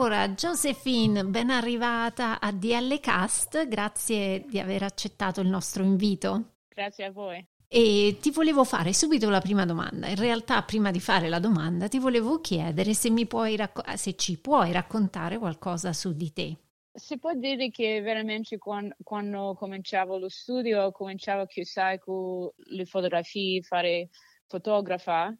Allora, 0.09 0.29
Josephine, 0.29 1.23
ben 1.23 1.51
arrivata 1.51 2.39
a 2.39 2.51
DL 2.51 2.99
Cast, 2.99 3.67
grazie 3.67 4.43
di 4.47 4.57
aver 4.57 4.81
accettato 4.81 5.39
il 5.39 5.47
nostro 5.47 5.83
invito. 5.83 6.53
Grazie 6.67 7.05
a 7.05 7.11
voi. 7.11 7.45
E 7.67 8.17
ti 8.19 8.31
volevo 8.31 8.63
fare 8.63 8.91
subito 8.91 9.29
la 9.29 9.39
prima 9.39 9.65
domanda. 9.67 10.07
In 10.07 10.15
realtà, 10.15 10.63
prima 10.63 10.89
di 10.89 10.99
fare 10.99 11.29
la 11.29 11.37
domanda, 11.37 11.87
ti 11.87 11.99
volevo 11.99 12.41
chiedere 12.41 12.95
se, 12.95 13.13
racco- 13.55 13.83
se 13.97 14.15
ci 14.15 14.39
puoi 14.39 14.71
raccontare 14.71 15.37
qualcosa 15.37 15.93
su 15.93 16.11
di 16.15 16.33
te. 16.33 16.57
Si 16.91 17.19
può 17.19 17.35
dire 17.35 17.69
che 17.69 18.01
veramente 18.01 18.57
quando, 18.57 18.95
quando 19.03 19.53
cominciavo 19.59 20.17
lo 20.17 20.29
studio, 20.29 20.91
cominciavo 20.91 21.45
chissà 21.45 21.99
con 21.99 22.49
le 22.55 22.85
fotografie, 22.85 23.61
fare 23.61 24.09
fotografa, 24.47 25.31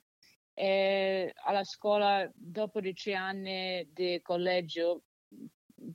e 0.59 1.33
alla 1.45 1.63
scuola, 1.63 2.29
dopo 2.35 2.81
dieci 2.81 3.13
anni 3.13 3.87
di 3.93 4.19
collegio, 4.21 5.03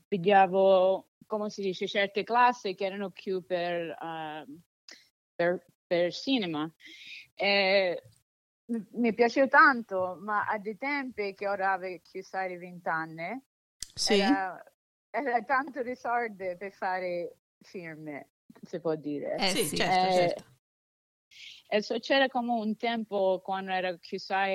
pigliavo, 0.09 1.09
come 1.27 1.51
si 1.51 1.61
dice, 1.61 1.87
certe 1.87 2.25
classi 2.25 2.75
che 2.75 2.87
erano 2.87 3.11
più 3.11 3.45
per, 3.45 3.95
uh, 4.01 4.61
per, 5.35 5.67
per 5.87 6.11
cinema. 6.15 6.73
E 7.35 8.03
mi 8.93 9.13
piaceva 9.13 9.49
tanto, 9.49 10.17
ma 10.23 10.47
a 10.47 10.57
dei 10.57 10.79
tempi 10.79 11.35
che 11.35 11.47
ora 11.47 11.73
avevo 11.73 12.01
chissà 12.03 12.47
di 12.47 12.57
vent'anni, 12.57 13.39
sì. 13.95 14.19
era, 14.19 14.65
era 15.11 15.43
tanto 15.43 15.83
di 15.83 15.95
soldi 15.95 16.57
per 16.57 16.73
fare 16.73 17.37
film, 17.61 18.19
si 18.63 18.81
può 18.81 18.95
dire. 18.95 19.37
Eh, 19.37 19.51
sì, 19.51 19.77
certo, 19.77 20.07
eh, 20.07 20.13
certo. 20.13 20.54
E 21.69 21.83
so, 21.83 21.99
c'era 21.99 22.29
come 22.29 22.53
un 22.53 22.77
tempo 22.77 23.41
quando 23.43 23.73
ero 23.73 23.97
chissà 23.99 24.47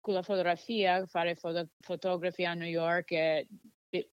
con 0.00 0.14
la 0.14 0.22
fotografia, 0.22 1.04
fare 1.06 1.34
foto, 1.34 1.68
fotografia 1.80 2.50
a 2.50 2.54
New 2.54 2.68
York 2.68 3.10
e 3.12 3.48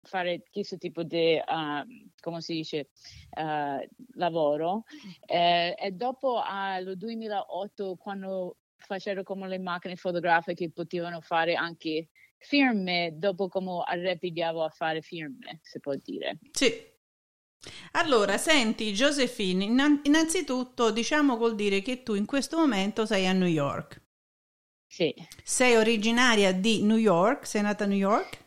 fare 0.02 0.44
questo 0.52 0.78
tipo 0.78 1.04
di, 1.04 1.40
uh, 1.40 2.12
come 2.20 2.42
si 2.42 2.54
dice, 2.54 2.90
uh, 3.38 3.88
lavoro. 4.16 4.84
E, 5.26 5.76
e 5.78 5.92
dopo 5.92 6.40
uh, 6.40 6.96
2008, 6.96 7.96
quando 7.96 8.58
facevo 8.78 9.24
come 9.24 9.48
le 9.48 9.60
macchine 9.60 9.96
fotografiche 9.96 10.72
potevano 10.72 11.22
fare 11.22 11.56
anche 11.56 12.10
firme, 12.38 13.14
dopo 13.16 13.48
come 13.48 13.84
arrepigliavo 13.86 14.64
a 14.64 14.70
fare 14.70 15.02
firme, 15.02 15.60
si 15.62 15.80
può 15.80 15.94
dire. 15.96 16.40
Sì. 16.52 16.91
Allora, 17.92 18.38
senti 18.38 18.92
Josephine, 18.92 19.66
innanzitutto 20.04 20.92
diciamo 20.92 21.38
col 21.38 21.56
dire 21.56 21.82
che 21.82 22.04
tu 22.04 22.16
in 22.16 22.26
questo 22.26 22.58
momento 22.58 23.06
sei 23.06 23.28
a 23.28 23.34
New 23.34 23.48
York. 23.48 24.02
Sì. 24.88 25.14
Sei 25.44 25.76
originaria 25.76 26.52
di 26.52 26.84
New 26.84 26.98
York? 26.98 27.46
Sei 27.46 27.62
nata 27.62 27.86
a 27.86 27.88
New 27.88 27.98
York? 27.98 28.40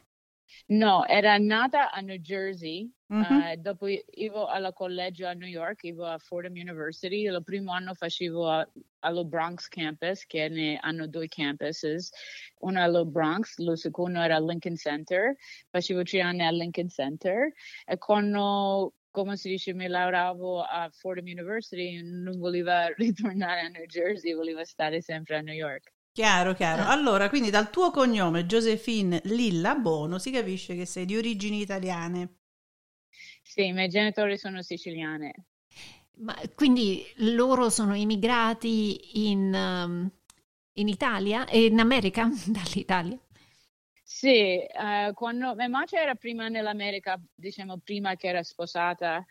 No, 0.66 1.06
era 1.06 1.36
nata 1.38 1.90
a 1.90 2.00
New 2.00 2.16
Jersey. 2.16 2.90
Mm-hmm. 3.12 3.40
Uh, 3.40 3.60
dopo 3.60 3.86
io 3.86 4.46
alla 4.46 4.72
collegio 4.72 5.26
a 5.26 5.32
New 5.32 5.48
York, 5.48 5.84
io 5.84 6.04
a 6.04 6.18
Fordham 6.18 6.54
University. 6.54 7.26
Il 7.26 7.42
primo 7.44 7.72
anno 7.72 7.94
facevo 7.94 8.50
a, 8.50 8.68
allo 9.00 9.24
Bronx 9.24 9.68
campus, 9.68 10.24
che 10.26 10.48
ne 10.48 10.78
hanno 10.80 11.06
due 11.06 11.28
campuses. 11.28 12.10
Uno 12.60 12.82
allo 12.82 13.04
Bronx, 13.04 13.58
il 13.58 13.76
secondo 13.76 14.20
era 14.20 14.38
Lincoln 14.38 14.76
Center. 14.76 15.36
Facevo 15.68 16.02
tre 16.02 16.20
anni 16.22 16.44
al 16.44 16.56
Lincoln 16.56 16.88
Center. 16.88 17.52
E 17.84 17.98
quando 17.98 18.94
come 19.14 19.36
si 19.36 19.48
dice, 19.48 19.72
mi 19.72 19.86
laureavo 19.86 20.62
a 20.62 20.90
Fordham 20.90 21.26
University, 21.26 22.02
non 22.02 22.36
volevo 22.36 22.72
ritornare 22.98 23.60
a 23.60 23.68
New 23.68 23.86
Jersey, 23.86 24.34
volevo 24.34 24.64
stare 24.64 25.00
sempre 25.00 25.36
a 25.36 25.40
New 25.40 25.54
York. 25.54 25.92
Chiaro, 26.10 26.52
chiaro. 26.52 26.82
Eh. 26.82 26.86
Allora, 26.86 27.28
quindi 27.28 27.48
dal 27.48 27.70
tuo 27.70 27.92
cognome 27.92 28.44
Josephine 28.44 29.20
Lilla 29.26 29.76
Bono 29.76 30.18
si 30.18 30.32
capisce 30.32 30.74
che 30.74 30.84
sei 30.84 31.04
di 31.06 31.16
origini 31.16 31.60
italiane. 31.60 32.38
Sì, 33.40 33.66
i 33.66 33.72
miei 33.72 33.88
genitori 33.88 34.36
sono 34.36 34.62
siciliani. 34.62 35.32
Ma 36.16 36.34
quindi 36.56 37.04
loro 37.18 37.70
sono 37.70 37.94
immigrati 37.94 39.30
in, 39.30 39.54
um, 39.54 40.10
in 40.72 40.88
Italia 40.88 41.46
e 41.46 41.66
in 41.66 41.78
America 41.78 42.28
dall'Italia? 42.46 43.16
Sì, 44.24 44.58
uh, 44.58 45.12
quando 45.12 45.54
mia 45.54 45.68
madre 45.68 46.00
era 46.00 46.14
prima 46.14 46.48
nell'America, 46.48 47.20
diciamo 47.34 47.76
prima 47.84 48.16
che 48.16 48.28
era 48.28 48.42
sposata, 48.42 49.22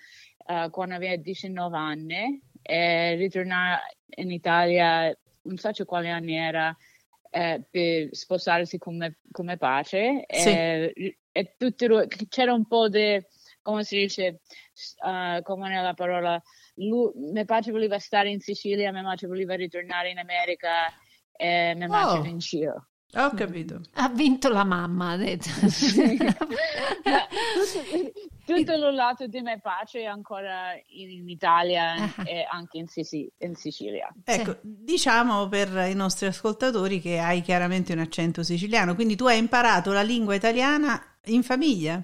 uh, 0.45 0.69
quando 0.69 0.93
aveva 0.93 1.15
19 1.15 1.75
anni, 1.75 2.39
e 2.61 3.15
ritornare 3.15 3.97
in 4.17 4.29
Italia, 4.29 5.05
non 5.41 5.57
so 5.57 5.71
quali 5.85 6.11
anni 6.11 6.35
era, 6.35 6.77
eh, 7.31 7.63
per 7.71 8.09
sposarsi 8.11 8.77
come, 8.77 9.17
come 9.31 9.57
pace. 9.57 10.25
Sì. 10.29 10.49
E, 10.49 11.17
e 11.31 11.55
tutti, 11.57 11.87
c'era 12.29 12.53
un 12.53 12.67
po' 12.67 12.87
di 12.87 13.19
come 13.63 13.83
si 13.83 13.97
dice, 13.97 14.41
uh, 15.03 15.41
come 15.41 15.69
nella 15.69 15.95
parola, 15.95 16.39
lui, 16.75 17.11
mio 17.15 17.45
padre 17.45 17.71
voleva 17.71 17.97
stare 17.97 18.29
in 18.29 18.41
Sicilia, 18.41 18.91
mia 18.91 19.01
madre 19.01 19.25
voleva 19.25 19.55
ritornare 19.55 20.11
in 20.11 20.19
America 20.19 20.85
e 21.31 21.73
mia 21.75 21.87
madre 21.87 22.19
oh. 22.19 22.25
in 22.25 22.39
Cile. 22.39 22.92
Ho 23.15 23.31
capito. 23.35 23.81
Ha 23.93 24.09
vinto 24.09 24.49
la 24.49 24.63
mamma, 24.63 25.11
ha 25.11 25.17
detto. 25.17 25.49
Tutto, 28.45 28.59
tutto 28.59 28.73
il 28.73 28.95
lato 28.95 29.27
di 29.27 29.41
me 29.41 29.59
pace 29.61 30.01
è 30.01 30.05
ancora 30.05 30.73
in, 30.87 31.09
in 31.09 31.29
Italia 31.29 31.95
uh-huh. 31.95 32.23
e 32.25 32.45
anche 32.49 32.77
in, 32.77 32.87
Sicilia. 32.87 33.31
In 33.37 33.55
Sicilia. 33.55 34.13
Ecco, 34.25 34.51
sì. 34.51 34.59
diciamo 34.63 35.47
per 35.47 35.69
i 35.89 35.93
nostri 35.93 36.27
ascoltatori 36.27 36.99
che 36.99 37.19
hai 37.19 37.41
chiaramente 37.41 37.93
un 37.93 37.99
accento 37.99 38.43
siciliano, 38.43 38.95
quindi 38.95 39.15
tu 39.15 39.27
hai 39.27 39.37
imparato 39.37 39.93
la 39.93 40.01
lingua 40.01 40.35
italiana 40.35 41.01
in 41.25 41.41
famiglia? 41.41 42.03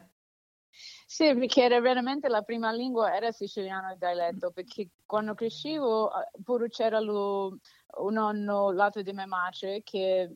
Sì, 1.05 1.35
perché 1.35 1.63
era 1.63 1.81
veramente 1.81 2.29
la 2.29 2.43
prima 2.43 2.71
lingua, 2.71 3.13
era 3.13 3.31
siciliano 3.31 3.91
il 3.91 3.97
dialetto, 3.97 4.51
perché 4.51 4.91
quando 5.05 5.33
crescevo 5.33 6.09
eh, 6.09 6.29
pure 6.41 6.69
c'era 6.69 7.01
lo, 7.01 7.57
un 7.97 8.13
nonno 8.13 8.71
lato 8.71 9.01
di 9.01 9.11
mia 9.11 9.27
madre 9.27 9.81
che 9.83 10.31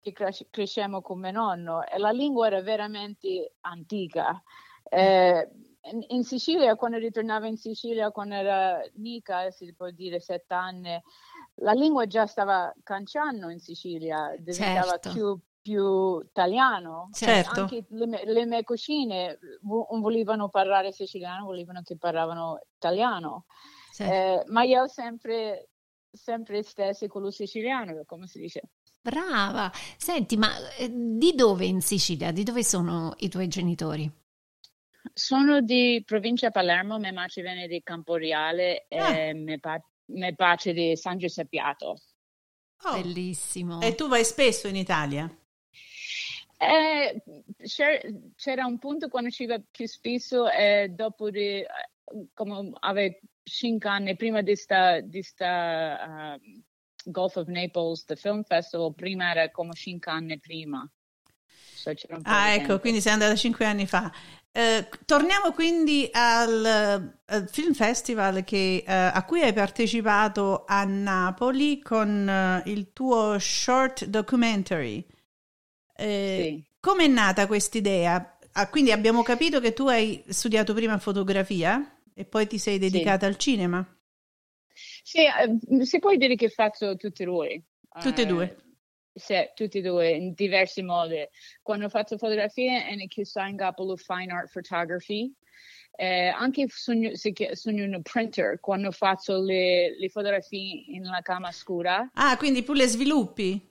che 0.00 0.12
cres- 0.12 0.46
crescemmo 0.50 1.02
con 1.02 1.20
mio 1.20 1.30
nonno 1.30 1.86
e 1.86 1.98
la 1.98 2.10
lingua 2.10 2.46
era 2.46 2.62
veramente 2.62 3.54
antica. 3.60 4.42
Eh, 4.88 5.48
in, 5.82 6.04
in, 6.08 6.24
Sicilia, 6.24 6.74
quando 6.76 6.98
ritornavo 6.98 7.46
in 7.46 7.56
Sicilia, 7.56 8.10
quando 8.10 8.34
era 8.34 8.80
mica, 8.94 9.50
si 9.50 9.72
può 9.74 9.90
dire 9.90 10.20
sette 10.20 10.54
anni, 10.54 11.00
la 11.56 11.72
lingua 11.72 12.06
già 12.06 12.26
stava 12.26 12.72
canciando 12.82 13.48
in 13.50 13.60
Sicilia, 13.60 14.34
diventava 14.38 14.98
certo. 14.98 15.12
più, 15.12 15.38
più 15.60 16.20
italiano. 16.20 17.08
Certo. 17.12 17.60
Anche 17.60 17.84
le, 17.88 18.22
le 18.24 18.46
mie 18.46 18.62
cugine 18.62 19.38
non 19.62 20.00
volevano 20.00 20.48
parlare 20.48 20.92
siciliano, 20.92 21.44
volevano 21.44 21.82
che 21.82 21.96
parlavano 21.96 22.60
italiano. 22.76 23.46
Certo. 23.92 24.12
Eh, 24.12 24.44
ma 24.52 24.62
io 24.62 24.86
sempre, 24.86 25.70
sempre 26.10 26.62
stessi 26.62 27.06
con 27.06 27.22
lo 27.22 27.30
siciliano, 27.30 28.02
come 28.06 28.26
si 28.26 28.38
dice. 28.38 28.62
Brava! 29.02 29.72
Senti, 29.96 30.36
ma 30.36 30.50
eh, 30.76 30.90
di 30.90 31.32
dove 31.34 31.64
in 31.64 31.80
Sicilia? 31.80 32.32
Di 32.32 32.42
dove 32.42 32.62
sono 32.62 33.14
i 33.18 33.28
tuoi 33.28 33.48
genitori? 33.48 34.10
Sono 35.14 35.62
di 35.62 36.02
provincia 36.04 36.50
Palermo, 36.50 36.98
mia 36.98 37.12
madre 37.12 37.42
viene 37.42 37.66
di 37.66 37.82
Camporeale 37.82 38.86
ah. 38.90 39.16
e 39.16 39.34
mio, 39.34 39.58
pa- 39.58 39.82
mio 40.06 40.34
padre 40.34 40.72
di 40.74 40.96
San 40.96 41.16
Giuseppiato. 41.16 41.96
Oh. 42.82 43.00
Bellissimo. 43.00 43.80
E 43.80 43.94
tu 43.94 44.08
vai 44.08 44.24
spesso 44.24 44.68
in 44.68 44.76
Italia? 44.76 45.34
Eh, 46.58 47.22
c'era 48.36 48.66
un 48.66 48.78
punto 48.78 49.08
quando 49.08 49.30
ci 49.30 49.46
va 49.46 49.58
più 49.70 49.86
spesso 49.86 50.50
e 50.50 50.88
dopo 50.90 51.30
di, 51.30 51.64
come 52.34 52.70
avevo 52.80 53.18
cinque 53.42 53.88
anni 53.88 54.14
prima 54.14 54.42
di 54.42 54.54
sta, 54.56 55.00
di 55.00 55.22
sta 55.22 56.36
uh, 56.36 56.62
Gulf 57.04 57.36
of 57.36 57.48
Naples, 57.48 58.04
the 58.04 58.16
Film 58.16 58.42
Festival, 58.42 58.94
prima 58.94 59.30
era 59.30 59.50
come 59.50 59.72
cinque 59.74 60.10
anni 60.10 60.38
prima. 60.38 60.88
So 61.74 61.92
ah, 62.24 62.52
ecco, 62.52 62.66
tempo. 62.66 62.80
quindi 62.80 63.00
sei 63.00 63.12
andata 63.12 63.34
cinque 63.34 63.64
anni 63.64 63.86
fa. 63.86 64.12
Eh, 64.52 64.88
torniamo 65.06 65.52
quindi 65.52 66.08
al, 66.12 67.14
al 67.24 67.48
Film 67.48 67.72
Festival 67.72 68.44
che, 68.44 68.84
eh, 68.86 68.92
a 68.92 69.24
cui 69.24 69.40
hai 69.40 69.52
partecipato 69.52 70.64
a 70.66 70.84
Napoli 70.84 71.80
con 71.80 72.28
eh, 72.28 72.62
il 72.70 72.92
tuo 72.92 73.38
short 73.38 74.04
documentary. 74.06 75.06
Eh, 75.96 76.42
sì. 76.42 76.64
Come 76.80 77.04
è 77.04 77.08
nata 77.08 77.46
questa 77.46 77.78
idea? 77.78 78.38
Ah, 78.52 78.68
quindi 78.68 78.92
abbiamo 78.92 79.22
capito 79.22 79.60
che 79.60 79.72
tu 79.72 79.86
hai 79.86 80.22
studiato 80.28 80.74
prima 80.74 80.98
fotografia 80.98 81.98
e 82.12 82.24
poi 82.24 82.46
ti 82.46 82.58
sei 82.58 82.78
dedicata 82.78 83.26
sì. 83.26 83.32
al 83.32 83.38
cinema. 83.38 83.99
Sì, 85.10 85.24
eh, 85.24 85.84
si 85.84 85.98
può 85.98 86.14
dire 86.14 86.36
che 86.36 86.50
faccio 86.50 86.94
tutti 86.94 87.22
e 87.22 87.24
due. 87.24 87.62
Tutti 88.00 88.20
e 88.20 88.26
due? 88.26 88.56
Uh, 89.12 89.18
sì, 89.18 89.34
tutti 89.56 89.78
e 89.78 89.80
due, 89.80 90.10
in 90.10 90.34
diversi 90.34 90.82
modi. 90.82 91.26
Quando 91.62 91.88
fatto 91.88 92.16
fotografie, 92.16 92.86
è 92.86 93.06
chiuso 93.08 93.40
in 93.40 93.56
capo 93.56 93.96
Fine 93.96 94.32
Art 94.32 94.52
Photography. 94.52 95.34
Eh, 95.96 96.28
anche 96.28 96.66
sono, 96.68 97.10
sono 97.14 97.82
un 97.82 98.00
printer 98.02 98.60
quando 98.60 98.92
faccio 98.92 99.42
le, 99.42 99.98
le 99.98 100.08
fotografie 100.10 100.84
nella 101.00 101.22
camera 101.22 101.50
scura. 101.50 102.08
Ah, 102.14 102.36
quindi 102.36 102.62
pure 102.62 102.78
le 102.78 102.86
sviluppi? 102.86 103.68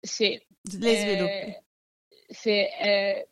Sì. 0.00 0.30
Le 0.78 0.96
sviluppi. 0.96 1.68
Eh, 2.30 2.34
sì, 2.34 2.50
eh, 2.50 3.28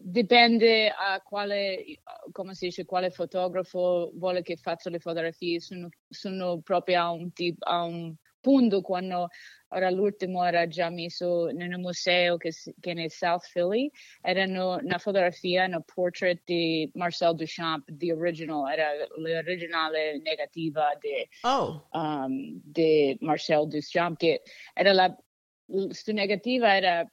dipende 0.00 0.88
a 0.88 1.20
quale, 1.20 1.84
come 2.32 2.54
si 2.54 2.66
dice, 2.66 2.86
quale 2.86 3.10
fotografo 3.10 4.10
vuole 4.14 4.42
che 4.42 4.56
faccia 4.56 4.90
le 4.90 4.98
fotografie. 4.98 5.60
Sono, 5.60 5.88
sono 6.08 6.60
proprio 6.60 7.00
a 7.00 7.10
un, 7.10 7.32
tipo, 7.32 7.64
a 7.66 7.82
un 7.82 8.14
punto 8.40 8.80
quando 8.80 9.28
ora 9.72 9.90
l'ultimo 9.90 10.42
era 10.44 10.66
già 10.66 10.88
messo 10.88 11.44
un 11.44 11.74
museo 11.78 12.36
che, 12.38 12.50
che 12.80 12.90
è 12.90 12.94
nel 12.94 13.10
South 13.10 13.48
Philly, 13.52 13.90
era 14.22 14.44
una 14.44 14.98
fotografia, 14.98 15.66
un 15.66 15.82
portrait 15.84 16.40
di 16.44 16.90
Marcel 16.94 17.34
Duchamp, 17.34 17.88
di 17.90 18.10
original, 18.10 18.72
era 18.72 18.88
l'originale 19.16 20.18
negativa 20.22 20.96
di, 20.98 21.28
oh. 21.42 21.86
um, 21.92 22.60
di 22.64 23.16
Marcel 23.20 23.68
Duchamp, 23.68 24.16
che 24.16 24.42
era 24.72 24.92
la, 24.92 25.16
la 25.66 26.12
negativa 26.12 26.74
era 26.74 27.08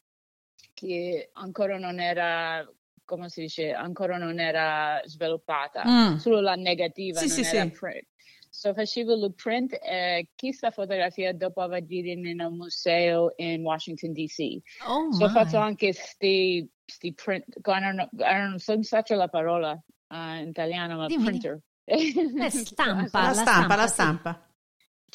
che 0.77 1.31
ancora 1.33 1.79
non 1.79 1.99
era 1.99 2.63
come 3.03 3.29
si 3.29 3.41
dice, 3.41 3.71
ancora 3.71 4.17
non 4.17 4.37
era 4.37 5.01
sviluppata, 5.05 5.83
mm. 5.87 6.15
solo 6.17 6.41
la 6.41 6.55
negativa 6.55 7.21
sì, 7.21 7.27
non 7.27 7.35
sì, 7.45 7.55
era 7.55 7.63
sì. 7.63 7.71
print. 7.71 8.07
So 8.49 8.73
facevo 8.73 9.13
il 9.13 9.33
print 9.33 9.77
e 9.81 10.29
questa 10.35 10.71
fotografia 10.71 11.33
dopo 11.33 11.61
aver 11.61 11.85
girato 11.85 12.27
in 12.27 12.41
un 12.41 12.57
museo 12.57 13.33
in 13.37 13.63
Washington 13.63 14.11
DC. 14.11 14.57
Oh 14.87 15.11
so 15.13 15.23
ho 15.23 15.29
fatto 15.29 15.57
anche 15.57 15.93
questi 15.93 16.69
print, 17.13 17.45
non, 17.63 18.09
non 18.11 18.59
so 18.59 18.81
se 18.81 19.15
la 19.15 19.29
parola 19.29 19.71
uh, 19.71 20.41
in 20.41 20.49
italiano, 20.49 20.97
ma 20.97 21.07
Dimmi. 21.07 21.23
printer. 21.23 21.61
La 21.85 22.49
stampa, 22.51 23.21
la, 23.21 23.27
la 23.27 23.33
stampa, 23.33 23.75
la 23.75 23.87
stampa. 23.87 24.49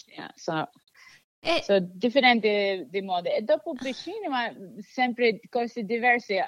Yeah, 0.07 0.33
so 0.35 0.71
e... 1.45 1.61
So, 1.65 1.77
differenti 1.81 2.87
di 2.89 3.01
mode. 3.01 3.35
E 3.35 3.43
dopo 3.43 3.73
il 3.73 3.95
cinema, 3.95 4.53
sempre 4.79 5.41
cose 5.49 5.83
diverse. 5.83 6.41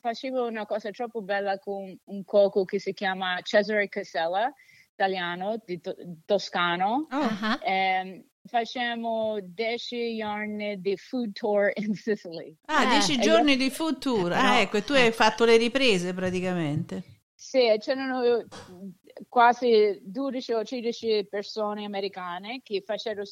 Facevo 0.00 0.46
una 0.46 0.66
cosa 0.66 0.90
troppo 0.90 1.22
bella 1.22 1.60
con 1.60 1.96
un 2.02 2.24
cuoco 2.24 2.64
che 2.64 2.80
si 2.80 2.92
chiama 2.92 3.40
Cesare 3.42 3.88
Casella, 3.88 4.52
italiano, 4.92 5.62
di 5.64 5.80
to- 5.80 5.94
toscano. 6.24 7.06
Oh. 7.12 7.16
Uh-huh. 7.16 7.58
E, 7.62 8.24
facciamo 8.46 9.38
10 9.40 10.16
giorni 10.16 10.80
di 10.80 10.96
food 10.96 11.30
tour 11.32 11.70
in 11.76 11.94
Sicily. 11.94 12.56
Ah, 12.64 12.86
10 12.86 13.12
eh, 13.12 13.18
giorni 13.20 13.52
io... 13.52 13.58
di 13.58 13.70
food 13.70 13.98
tour. 13.98 14.32
Ah, 14.32 14.58
ecco, 14.58 14.78
e 14.78 14.84
tu 14.84 14.94
hai 14.94 15.12
fatto 15.12 15.44
le 15.44 15.56
riprese 15.56 16.12
praticamente. 16.12 17.04
Sì, 17.36 17.72
c'erano 17.78 18.44
quasi 19.28 19.98
12 20.02 20.52
o 20.52 20.62
13 20.62 21.26
persone 21.28 21.84
americane 21.84 22.60
che 22.62 22.82
facevano 22.84 23.26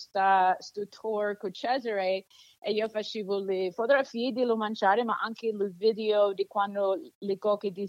questo 0.57 0.89
tour 0.89 1.37
con 1.37 1.53
Cesare 1.53 2.27
e 2.61 2.73
io 2.73 2.89
facevo 2.89 3.41
le 3.41 3.73
fotografie 3.73 4.33
di 4.33 4.45
lo 4.45 4.57
mangiare 4.57 5.03
ma 5.05 5.19
anche 5.21 5.49
il 5.49 5.75
video 5.77 6.33
di 6.33 6.47
quando 6.47 6.99
le 7.19 7.39
cocche 7.39 7.73
di, 7.73 7.89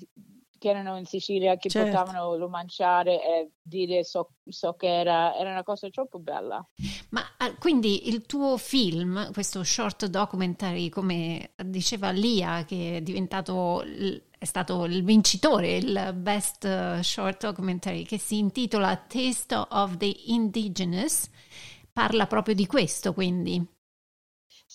che 0.58 0.70
erano 0.70 0.98
in 0.98 1.06
Sicilia 1.06 1.58
che 1.58 1.70
certo. 1.70 1.92
portavano 1.92 2.36
lo 2.36 2.48
mangiare 2.48 3.22
e 3.22 3.52
dire 3.62 4.04
so, 4.04 4.32
so, 4.48 4.74
che 4.74 4.88
era, 4.88 5.36
era 5.36 5.52
una 5.52 5.64
cosa 5.64 5.90
troppo 5.90 6.20
bella. 6.20 6.66
Ma 7.13 7.23
ah, 7.38 7.54
quindi 7.56 8.10
il 8.10 8.26
tuo 8.26 8.58
film, 8.58 9.32
questo 9.34 9.63
short 9.63 10.08
documentary, 10.08 10.89
come 10.89 11.52
diceva 11.63 12.10
Lia, 12.10 12.65
che 12.65 12.97
è 12.97 13.02
diventato 13.02 13.84
è 13.84 14.45
stato 14.45 14.84
il 14.86 15.04
vincitore, 15.04 15.78
il 15.78 16.13
Best 16.17 16.99
Short 16.99 17.45
Documentary, 17.45 18.04
che 18.04 18.17
si 18.17 18.39
intitola 18.39 18.97
Taste 18.97 19.56
of 19.69 19.95
the 19.97 20.13
Indigenous, 20.26 21.30
parla 21.93 22.26
proprio 22.26 22.56
di 22.56 22.65
questo, 22.65 23.13
quindi. 23.13 23.73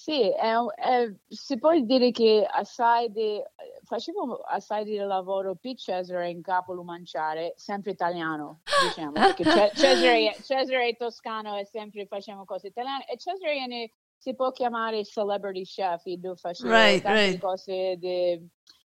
Sì, 0.09 0.23
è, 0.23 0.55
è, 0.77 1.13
si 1.29 1.59
può 1.59 1.79
dire 1.79 2.11
che 2.13 2.49
assai 2.51 3.13
di, 3.13 3.39
facevo 3.85 4.41
assai 4.41 4.85
di 4.85 4.97
lavoro 4.97 5.55
per 5.55 5.75
Cesare 5.75 6.31
in 6.31 6.41
capo 6.41 6.73
Lumanciare, 6.73 7.53
sempre 7.57 7.91
italiano, 7.91 8.61
diciamo, 8.89 9.13
perché 9.13 9.45
Cesare, 9.77 10.35
Cesare 10.43 10.95
toscano 10.95 11.59
e 11.59 11.67
sempre 11.67 12.07
facciamo 12.07 12.47
cose 12.47 12.69
italiane 12.69 13.05
e 13.07 13.19
Cesare 13.19 13.67
ne, 13.67 13.93
si 14.17 14.35
può 14.35 14.51
chiamare 14.51 15.05
celebrity 15.05 15.65
chef, 15.65 16.01
io 16.07 16.35
facevo 16.35 16.71
right, 16.71 17.03
tante 17.03 17.21
right. 17.27 17.39
cose 17.39 17.97
di 17.99 18.49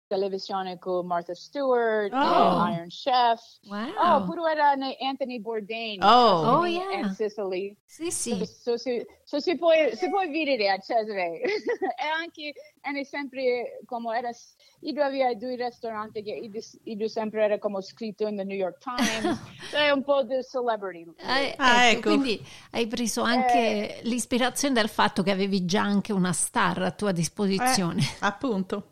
televisione 0.07 0.79
con 0.79 1.07
Martha 1.07 1.35
Stewart, 1.35 2.13
oh. 2.13 2.69
Iron 2.69 2.89
Chef. 2.89 3.41
Wow. 3.69 3.93
Oh, 3.99 4.25
pure 4.25 4.51
era 4.53 4.75
Anthony 5.01 5.41
Bourdain. 5.41 6.03
Oh, 6.03 6.59
oh 6.59 6.65
yeah. 6.65 6.99
In 6.99 7.11
Sicily. 7.15 7.77
Sì, 7.85 8.11
sì. 8.11 8.37
So, 8.37 8.45
so, 8.45 8.77
so, 8.77 8.91
so 9.25 9.41
si, 9.41 9.57
può, 9.57 9.71
si 9.93 10.09
può 10.09 10.21
vedere 10.21 10.71
a 10.71 10.79
Cesare. 10.79 11.41
e 11.43 12.07
anche, 12.21 12.53
è 12.81 13.05
sempre 13.05 13.81
come 13.85 14.17
era, 14.17 14.31
io 14.81 15.03
aveva 15.03 15.35
due 15.35 15.57
ristoranti 15.57 16.23
che 16.23 16.33
io, 16.33 16.61
io 16.85 17.09
sempre 17.09 17.45
era 17.45 17.59
come 17.59 17.83
scritto 17.83 18.27
in 18.27 18.37
The 18.37 18.45
New 18.45 18.57
York 18.57 18.79
Times. 18.79 19.41
è 19.75 19.91
un 19.91 20.03
po' 20.05 20.23
di 20.23 20.37
celebrity. 20.43 21.15
Eh, 21.19 21.55
ah, 21.57 21.87
ecco. 21.87 22.11
Quindi 22.11 22.45
hai 22.71 22.87
preso 22.87 23.23
anche 23.23 23.99
eh, 23.99 24.01
l'ispirazione 24.05 24.75
dal 24.75 24.89
fatto 24.89 25.23
che 25.23 25.31
avevi 25.31 25.65
già 25.65 25.83
anche 25.83 26.13
una 26.13 26.33
star 26.33 26.83
a 26.83 26.91
tua 26.93 27.13
disposizione. 27.13 28.01
Eh, 28.01 28.17
appunto 28.21 28.91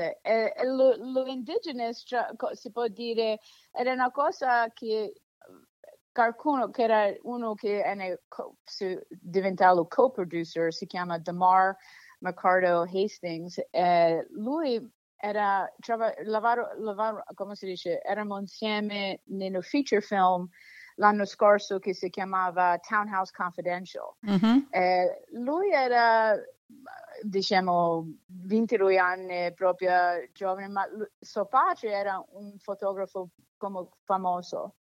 diverse. 0.00 0.18
E, 0.22 0.52
e 0.56 0.64
lo, 0.64 0.96
lo 0.96 1.26
indigenous, 1.26 2.02
cioè, 2.04 2.26
si 2.52 2.70
può 2.70 2.86
dire, 2.88 3.38
era 3.72 3.92
una 3.92 4.10
cosa 4.10 4.68
che 4.72 5.22
qualcuno 6.12 6.70
che 6.70 6.82
era 6.82 7.14
uno 7.22 7.54
che 7.54 7.82
è 7.82 8.18
diventato 9.08 9.86
co-producer, 9.86 10.72
si 10.72 10.86
chiama 10.86 11.18
Damar 11.18 11.76
McCardo 12.20 12.82
Hastings, 12.82 13.60
e 13.70 14.26
lui 14.30 14.92
era, 15.16 15.70
lavaro, 16.24 16.70
lavaro, 16.78 17.22
come 17.34 17.54
si 17.54 17.66
dice, 17.66 18.00
eravamo 18.02 18.38
insieme 18.38 19.20
nello 19.26 19.60
feature 19.60 20.00
film 20.00 20.48
l'anno 20.96 21.24
scorso 21.24 21.78
che 21.78 21.94
si 21.94 22.10
chiamava 22.10 22.78
Townhouse 22.78 23.32
Confidential. 23.34 24.16
Mm-hmm. 24.28 24.58
Eh, 24.70 25.24
lui 25.30 25.70
era 25.70 26.38
diciamo 27.22 28.06
22 28.26 28.98
anni 28.98 29.52
proprio 29.54 29.92
giovane, 30.32 30.68
ma 30.68 30.86
suo 31.18 31.46
padre 31.46 31.90
era 31.90 32.24
un 32.32 32.56
fotografo 32.58 33.30
come 33.56 33.88
famoso. 34.04 34.76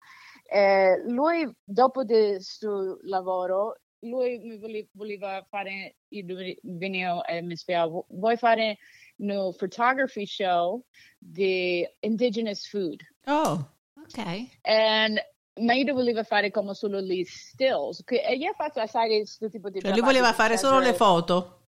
Eh, 0.46 1.04
lui 1.06 1.50
dopo 1.64 2.02
il 2.02 2.42
suo 2.42 2.98
lavoro 3.04 3.78
lui 4.02 4.40
mi 4.40 4.88
voleva 4.94 5.46
fare, 5.50 5.98
io 6.10 6.26
venivo 6.64 7.26
e 7.26 7.42
mi 7.42 7.56
spiegava, 7.56 8.02
vuoi 8.10 8.38
fare 8.38 8.78
un 9.18 9.54
photography 9.58 10.26
show 10.26 10.82
di 11.18 11.88
indigenous 12.00 12.68
food? 12.68 13.02
Oh, 13.26 13.72
ok. 13.96 14.48
And 14.62 15.20
ma 15.60 15.74
io 15.74 15.94
volevo 15.94 16.24
fare 16.24 16.52
come 16.52 16.74
solo 16.74 17.02
gli 17.02 17.24
stills, 17.26 18.04
che 18.06 18.16
io 18.16 18.52
ho 18.52 18.54
fatto 18.54 18.80
assai 18.80 19.18
questo 19.18 19.50
tipo 19.50 19.70
di 19.70 19.82
cioè, 19.82 19.92
lui 19.92 20.02
voleva 20.02 20.32
fare 20.32 20.58
solo 20.58 20.80
le 20.80 20.94
foto? 20.94 21.59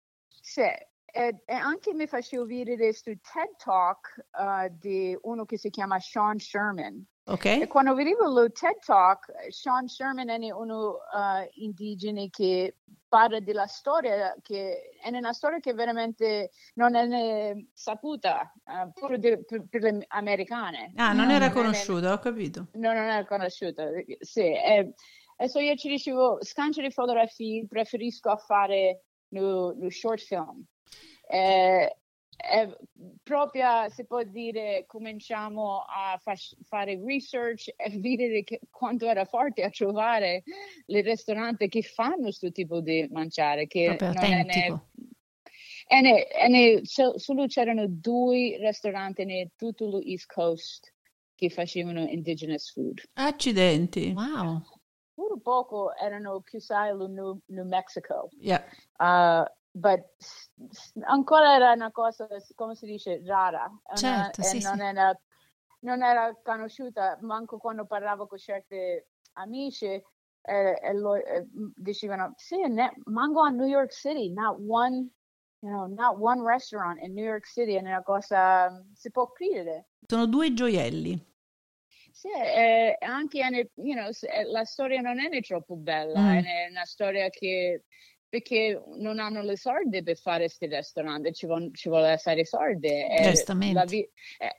Sì, 0.42 0.64
e, 1.14 1.44
anche 1.46 1.94
mi 1.94 2.08
facevo 2.08 2.46
vedere 2.46 2.78
questo 2.78 3.12
TED 3.12 3.56
Talk 3.58 4.26
uh, 4.32 4.74
di 4.80 5.18
uno 5.24 5.46
che 5.46 5.58
si 5.58 5.70
chiama 5.70 6.00
Sean 6.00 6.40
Sherman. 6.40 7.06
Okay. 7.24 7.62
E 7.62 7.68
quando 7.68 7.94
vedevo 7.94 8.44
il 8.44 8.52
TED 8.52 8.80
Talk, 8.84 9.32
Sean 9.50 9.88
Sherman 9.88 10.30
è 10.30 10.52
uno 10.52 10.92
uh, 10.92 11.48
indigene 11.54 12.30
che 12.30 12.78
parla 13.08 13.42
della 13.42 13.68
storia, 13.68 14.34
che 14.42 14.98
è 15.02 15.10
una 15.10 15.34
storia 15.34 15.60
che 15.60 15.74
veramente 15.74 16.52
non 16.76 16.96
è 16.96 17.54
saputa, 17.74 18.52
uh, 18.64 18.92
pure 18.94 19.20
di, 19.20 19.44
per, 19.46 19.66
per, 19.70 19.82
le 19.82 20.06
americane. 20.08 20.94
Ah, 20.96 21.12
non, 21.12 21.26
non 21.26 21.36
era 21.36 21.52
conosciuta, 21.52 22.14
ho 22.14 22.20
capito. 22.20 22.68
No, 22.74 22.94
non 22.94 23.04
era 23.04 23.26
conosciuta, 23.26 23.88
sì. 24.20 24.54
E, 24.54 24.94
e 25.38 25.50
so 25.50 25.60
io 25.60 25.76
ci 25.76 25.90
dicevo, 25.90 26.38
scancio 26.42 26.82
di 26.82 26.92
fotografie, 26.92 27.68
preferisco 27.68 28.36
fare 28.38 29.04
lo, 29.32 29.74
lo 29.74 29.90
short 29.90 30.22
film. 30.22 30.66
Eh, 31.28 31.96
è 32.42 32.68
proprio, 33.22 33.88
si 33.90 34.06
può 34.06 34.24
dire, 34.24 34.86
cominciamo 34.88 35.80
a 35.80 36.18
fa- 36.22 36.36
fare 36.64 37.00
research 37.04 37.72
e 37.76 37.90
vedere 38.00 38.44
che, 38.44 38.62
quanto 38.70 39.08
era 39.08 39.26
forte 39.26 39.64
a 39.64 39.70
trovare 39.70 40.44
i 40.88 41.02
ristoranti 41.02 41.68
che 41.68 41.84
fanno 41.84 42.24
questo 42.24 42.52
tipo 42.52 42.82
di 42.82 43.08
mangiare. 43.12 43.68
Che 43.68 43.96
proprio 43.96 44.22
autentico. 44.22 44.90
E, 45.88 46.02
ne, 46.02 46.28
e 46.28 46.48
ne, 46.48 46.82
solo 46.84 47.48
c'erano 47.48 47.86
due 47.88 48.58
ristoranti 48.60 49.22
in 49.24 49.50
tutto 49.56 50.00
l'East 50.00 50.26
Coast 50.32 50.94
che 51.36 51.50
facevano 51.50 52.08
indigenous 52.08 52.72
food. 52.72 53.02
Accidenti. 53.14 54.14
Wow. 54.16 54.64
Pure 55.22 55.40
poco 55.40 55.96
erano 55.96 56.42
chiusi 56.42 56.74
in 56.74 57.14
New, 57.14 57.40
New 57.50 57.66
Mexico. 57.66 58.30
Yeah. 58.40 58.64
Uh, 58.98 59.46
but 59.72 60.02
ancora 61.04 61.54
era 61.54 61.74
una 61.74 61.92
cosa, 61.92 62.28
come 62.56 62.74
si 62.74 62.88
dice, 62.88 63.22
rara. 63.24 63.70
Certo, 63.94 64.42
una, 64.42 64.50
sì, 64.50 64.60
non, 64.64 64.78
sì. 64.78 64.82
Era, 64.82 65.20
non 65.82 66.02
era 66.02 66.36
conosciuta, 66.44 67.20
manco 67.22 67.60
quando 67.60 67.86
parlavo 67.86 68.26
con 68.26 68.40
certi 68.40 68.76
amici 69.34 69.86
eh, 69.86 70.80
e 70.82 70.94
lo, 70.94 71.14
eh, 71.14 71.48
dicevano, 71.76 72.34
sì, 72.38 72.58
ne, 72.68 72.92
mango 73.04 73.44
a 73.44 73.50
New 73.50 73.68
York 73.68 73.92
City, 73.92 74.34
not 74.34 74.58
one, 74.60 75.08
you 75.60 75.70
know, 75.70 75.86
not 75.86 76.18
one 76.18 76.42
restaurant 76.44 77.00
in 77.00 77.14
New 77.14 77.24
York 77.24 77.46
City, 77.46 77.76
è 77.76 77.82
una 77.82 78.02
cosa, 78.02 78.84
si 78.96 79.12
può 79.12 79.32
credere. 79.32 79.90
Sono 80.08 80.26
due 80.26 80.52
gioielli. 80.52 81.30
Sì, 82.22 82.30
eh, 82.30 82.98
anche 83.00 83.40
you 83.40 83.96
know, 83.96 84.08
la 84.52 84.64
storia 84.64 85.02
non 85.02 85.20
è 85.20 85.42
troppo 85.42 85.76
bella, 85.76 86.20
mm. 86.20 86.38
è 86.44 86.68
una 86.70 86.86
storia 86.86 87.30
che 87.30 87.86
perché 88.30 88.80
non 88.98 89.18
hanno 89.18 89.42
le 89.42 89.58
soldi 89.58 90.04
per 90.04 90.18
fare 90.18 90.46
questi 90.46 90.68
ristoranti, 90.68 91.34
ci, 91.34 91.48
vuole, 91.48 91.72
ci 91.74 91.90
vuole 91.90 92.10
essere 92.10 92.46
soldi. 92.46 93.08
Giustamente. 93.24 93.86
Vi- 93.86 94.10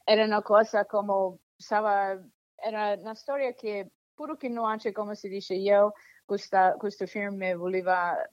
era 0.03 0.25
una 0.25 0.43
cosa 0.43 0.85
come, 0.87 1.37
stava, 1.55 2.21
era 2.57 2.97
una 2.99 3.15
storia 3.15 3.55
che, 3.55 3.93
pure 4.13 4.37
che 4.37 4.49
non 4.49 4.79
c'è, 4.79 4.91
come 4.91 5.15
si 5.15 5.29
dice, 5.29 5.55
io, 5.55 5.93
questa, 6.25 6.75
questo 6.77 7.07
film 7.07 7.55
voleva, 7.55 8.29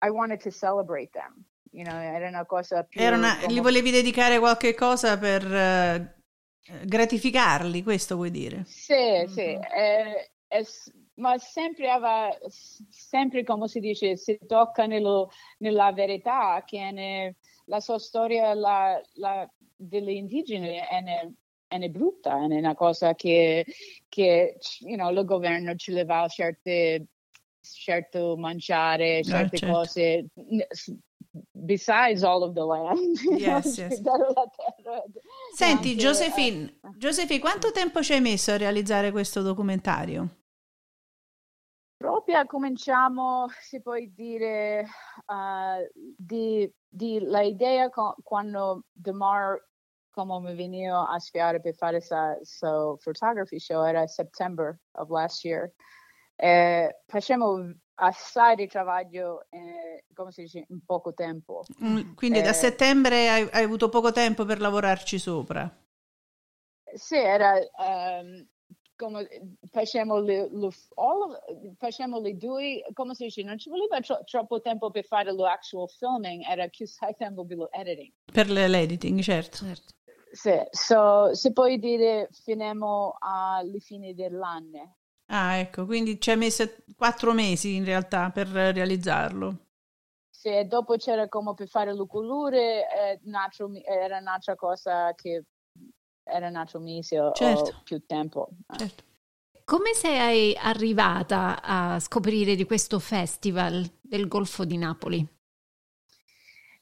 I 0.00 0.08
wanted 0.08 0.40
to 0.40 0.50
celebrate 0.50 1.10
them. 1.10 1.44
You 1.72 1.84
know, 1.84 2.00
era 2.00 2.26
una 2.26 2.46
cosa 2.46 2.84
più... 2.84 3.04
Una, 3.04 3.36
come... 3.38 3.52
Gli 3.52 3.60
volevi 3.60 3.90
dedicare 3.90 4.38
qualche 4.38 4.74
cosa 4.74 5.18
per 5.18 5.44
uh, 5.44 6.22
gratificarli, 6.84 7.82
questo 7.82 8.16
vuoi 8.16 8.30
dire? 8.30 8.64
Sì, 8.66 8.94
mm-hmm. 8.94 9.26
sì. 9.26 9.40
Eh, 9.40 10.30
è, 10.46 10.62
ma 11.16 11.38
sempre, 11.38 11.90
aveva, 11.90 12.36
sempre 12.48 13.44
come 13.44 13.68
si 13.68 13.80
dice, 13.80 14.16
si 14.16 14.38
tocca 14.46 14.86
nello, 14.86 15.30
nella 15.58 15.92
verità 15.92 16.62
che 16.66 16.90
ne, 16.90 17.36
la 17.66 17.80
sua 17.80 17.98
storia 17.98 18.52
la, 18.54 19.00
la, 19.14 19.48
delle 19.76 20.12
indigene 20.12 20.88
è, 20.88 21.00
ne, 21.00 21.34
è 21.68 21.88
brutta, 21.88 22.36
è 22.36 22.44
una 22.44 22.74
cosa 22.74 23.14
che, 23.14 23.64
che 24.08 24.58
you 24.80 24.96
know, 24.96 25.10
il 25.10 25.24
governo 25.24 25.74
ci 25.76 25.92
leva 25.92 26.26
certe, 26.28 27.06
certo 27.60 28.36
mangiare, 28.36 29.18
ah, 29.18 29.22
certe 29.22 29.56
certo. 29.58 29.74
cose 29.74 30.26
besides 31.52 32.22
all 32.22 32.42
of 32.42 32.54
the 32.54 32.64
land. 32.64 33.18
Yes, 33.38 33.76
yes. 33.78 34.00
Senti, 35.54 35.96
Josephine, 35.96 36.78
Josephine, 36.96 37.40
quanto 37.40 37.70
tempo 37.72 38.02
ci 38.02 38.12
hai 38.12 38.20
messo 38.20 38.52
a 38.52 38.56
realizzare 38.56 39.10
questo 39.10 39.42
documentario? 39.42 40.42
proprio 42.04 42.44
cominciamo, 42.44 43.48
si 43.60 43.80
può 43.80 43.94
dire, 44.12 44.86
uh, 45.26 45.88
di, 46.16 46.70
di 46.86 47.18
l'idea 47.18 47.88
co- 47.88 48.14
quando 48.22 48.84
Demar 48.92 49.58
come 50.10 50.38
mi 50.38 50.54
veniva 50.54 51.08
a 51.08 51.18
spiegare 51.18 51.60
per 51.60 51.74
fare 51.74 51.96
questo 51.96 52.38
so 52.42 52.98
photography 53.02 53.58
show 53.58 53.82
era 53.84 54.06
September 54.06 54.78
of 54.92 55.08
last 55.08 55.44
year. 55.44 55.72
Eh, 56.36 57.00
facciamo 57.06 57.72
assai 57.96 58.56
di 58.56 58.66
lavoro, 58.66 59.46
eh, 59.50 60.04
come 60.14 60.32
si 60.32 60.42
dice, 60.42 60.64
in 60.68 60.84
poco 60.84 61.14
tempo. 61.14 61.64
Mm, 61.82 62.14
quindi 62.14 62.38
eh, 62.38 62.42
da 62.42 62.52
settembre 62.52 63.28
hai, 63.28 63.48
hai, 63.50 63.64
avuto 63.64 63.88
poco 63.88 64.12
tempo 64.12 64.44
per 64.44 64.60
lavorarci 64.60 65.18
sopra? 65.18 65.70
Sì, 66.94 67.16
era 67.16 67.54
um, 67.78 68.46
come 68.96 69.28
facciamo 69.70 70.20
le, 70.20 70.48
le, 70.50 70.68
all, 70.94 71.38
facciamo 71.76 72.20
le 72.20 72.36
due, 72.36 72.84
come 72.92 73.14
si 73.14 73.24
dice, 73.24 73.42
non 73.42 73.58
ci 73.58 73.68
voleva 73.68 74.00
tro, 74.00 74.22
troppo 74.24 74.60
tempo 74.60 74.90
per 74.90 75.04
fare 75.04 75.32
lo 75.32 75.46
actual 75.46 75.88
filming, 75.88 76.44
era 76.46 76.68
più 76.68 76.86
tempo 77.16 77.44
per 77.44 77.56
lo 77.56 77.70
editing. 77.72 78.12
Per 78.32 78.50
l'editing, 78.50 79.20
certo. 79.20 79.64
certo. 79.64 79.92
Sì, 80.30 80.60
so, 80.70 81.32
si 81.32 81.52
può 81.52 81.72
dire 81.76 82.28
finiamo 82.32 83.16
alla 83.20 83.78
fine 83.78 84.14
dell'anno. 84.14 84.96
Ah, 85.26 85.56
ecco, 85.56 85.86
quindi 85.86 86.20
ci 86.20 86.30
ha 86.30 86.36
messo 86.36 86.64
quattro 86.96 87.32
mesi 87.32 87.74
in 87.74 87.84
realtà 87.84 88.30
per 88.30 88.48
realizzarlo. 88.48 89.58
Sì, 90.30 90.66
dopo 90.66 90.96
c'era 90.96 91.28
come 91.28 91.54
per 91.54 91.68
fare 91.68 91.94
le 91.94 92.06
colore, 92.06 92.86
eh, 92.90 93.20
era 93.86 94.18
un'altra 94.18 94.54
cosa 94.56 95.14
che 95.14 95.44
era 96.22 96.50
nato 96.50 96.78
mese 96.80 97.18
o 97.18 97.32
certo. 97.32 97.80
più 97.82 98.04
tempo. 98.04 98.48
Certo. 98.76 99.04
Come 99.64 99.94
sei 99.94 100.54
arrivata 100.54 101.62
a 101.62 101.98
scoprire 101.98 102.54
di 102.54 102.64
questo 102.64 102.98
festival 102.98 103.82
del 104.02 104.28
Golfo 104.28 104.66
di 104.66 104.76
Napoli? 104.76 105.26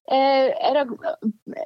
Eh, 0.05 0.57
era, 0.61 0.85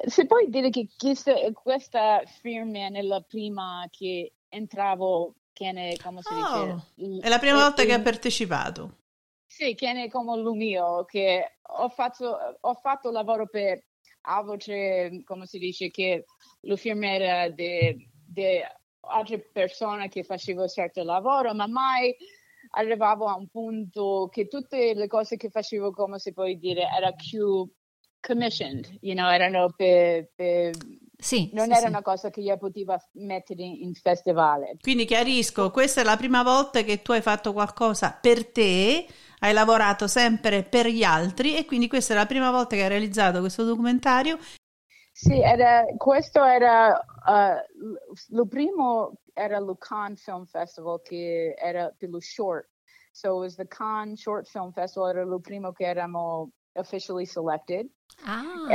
se 0.05 0.27
puoi 0.27 0.49
dire 0.49 0.69
che 0.69 0.89
questa, 0.95 1.33
questa 1.53 2.21
firma 2.25 2.87
è 2.95 3.01
la 3.01 3.21
prima 3.21 3.87
che 3.89 4.33
entravo, 4.47 5.33
che 5.57 5.71
ne, 5.71 5.97
come 5.97 6.21
si 6.21 6.31
oh, 6.31 6.85
dice? 6.95 7.19
È 7.19 7.29
la 7.29 7.39
prima 7.39 7.57
volta 7.57 7.83
che 7.83 7.93
ha 7.93 7.99
partecipato. 7.99 8.97
Sì, 9.43 9.73
è 9.73 10.09
come 10.09 10.37
il 10.37 10.43
mio, 10.51 11.03
che 11.05 11.57
ho 11.61 11.89
fatto, 11.89 12.37
ho 12.59 12.73
fatto 12.75 13.09
lavoro 13.09 13.47
per 13.47 13.83
a 14.29 14.43
voce, 14.43 15.23
come 15.23 15.47
si 15.47 15.57
dice, 15.57 15.89
che 15.89 16.25
la 16.61 16.75
firma 16.75 17.07
era 17.07 17.49
di 17.49 18.61
altre 19.09 19.49
persone 19.51 20.09
che 20.09 20.23
facevano 20.23 20.67
certo 20.67 21.03
lavoro, 21.03 21.55
ma 21.55 21.65
mai 21.65 22.15
arrivavo 22.71 23.25
a 23.25 23.35
un 23.35 23.47
punto 23.47 24.29
che 24.31 24.47
tutte 24.47 24.93
le 24.93 25.07
cose 25.07 25.37
che 25.37 25.49
facevo, 25.49 25.91
come 25.91 26.19
si 26.19 26.33
può 26.33 26.45
dire, 26.53 26.83
era 26.95 27.13
più 27.13 27.67
commissioned, 28.19 28.97
you 29.01 29.15
know, 29.15 29.29
erano 29.29 29.71
per, 29.75 30.29
per 30.35 30.75
sì, 31.19 31.49
non 31.53 31.65
sì, 31.65 31.71
era 31.71 31.81
sì. 31.81 31.87
una 31.87 32.01
cosa 32.03 32.29
che 32.29 32.41
io 32.41 32.57
potevo 32.57 32.95
mettere 33.13 33.63
in 33.63 33.93
festival. 33.95 34.77
Quindi 34.79 35.05
chiarisco, 35.05 35.71
questa 35.71 36.01
è 36.01 36.03
la 36.03 36.15
prima 36.15 36.43
volta 36.43 36.83
che 36.83 37.01
tu 37.01 37.11
hai 37.11 37.21
fatto 37.21 37.53
qualcosa 37.53 38.15
per 38.19 38.51
te, 38.51 39.07
hai 39.39 39.53
lavorato 39.53 40.07
sempre 40.07 40.63
per 40.63 40.87
gli 40.87 41.03
altri 41.03 41.55
e 41.55 41.65
quindi 41.65 41.87
questa 41.87 42.13
è 42.13 42.17
la 42.17 42.27
prima 42.27 42.51
volta 42.51 42.75
che 42.75 42.83
hai 42.83 42.89
realizzato 42.89 43.39
questo 43.39 43.63
documentario. 43.63 44.37
Sì, 45.11 45.41
era, 45.41 45.83
questo 45.97 46.43
era 46.43 47.03
uh, 47.25 48.35
lo 48.35 48.45
primo 48.45 49.13
era 49.33 49.57
il 49.57 49.75
Cannes 49.79 50.21
Film 50.21 50.45
Festival 50.45 51.01
che 51.01 51.55
era 51.57 51.91
per 51.97 52.09
lo 52.09 52.19
short. 52.19 52.69
So 53.11 53.37
it 53.37 53.39
was 53.39 53.55
the 53.55 53.67
Cannes 53.67 54.21
Short 54.21 54.47
Film 54.47 54.71
Festival, 54.71 55.09
era 55.09 55.23
lo 55.23 55.39
primo 55.39 55.71
che 55.71 55.85
eravamo 55.85 56.51
officially 56.73 57.25
selected. 57.25 57.89
Ah. 58.23 58.67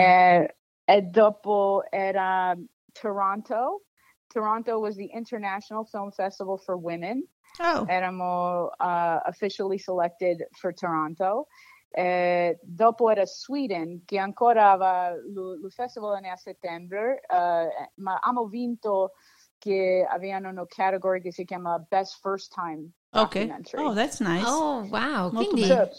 E, 0.93 0.97
e 0.97 1.03
dopo 1.03 1.83
era 1.91 2.57
Toronto. 2.93 3.83
Toronto 4.29 4.79
was 4.79 4.97
the 4.97 5.11
International 5.13 5.85
Film 5.85 6.11
Festival 6.11 6.59
for 6.59 6.77
Women. 6.77 7.27
Oh. 7.61 7.85
Eramo 7.87 8.71
uh, 8.79 9.21
officially 9.27 9.79
selected 9.79 10.47
for 10.53 10.73
Toronto. 10.73 11.47
Eh, 11.95 12.59
dopo 12.63 13.11
era 13.11 13.27
Sweden, 13.27 14.03
che 14.07 14.19
ancora 14.19 14.71
aveva 14.71 15.11
il 15.11 15.71
festival 15.71 16.25
a 16.25 16.37
settembre, 16.37 17.21
uh, 17.29 17.69
ma 17.97 18.15
abbiamo 18.15 18.47
vinto 18.47 19.13
che 19.59 20.07
avevano 20.09 20.49
una 20.49 20.65
category 20.67 21.21
che 21.21 21.31
si 21.31 21.45
chiama 21.45 21.79
Best 21.79 22.19
First 22.23 22.55
Time 22.55 22.91
Documentary. 23.11 23.83
Ok, 23.83 23.91
oh, 23.91 23.95
that's 23.95 24.21
nice. 24.21 24.49
Oh, 24.49 24.81
wow, 24.89 25.31
Molto 25.31 25.51
quindi 25.51 25.69
bello. 25.69 25.91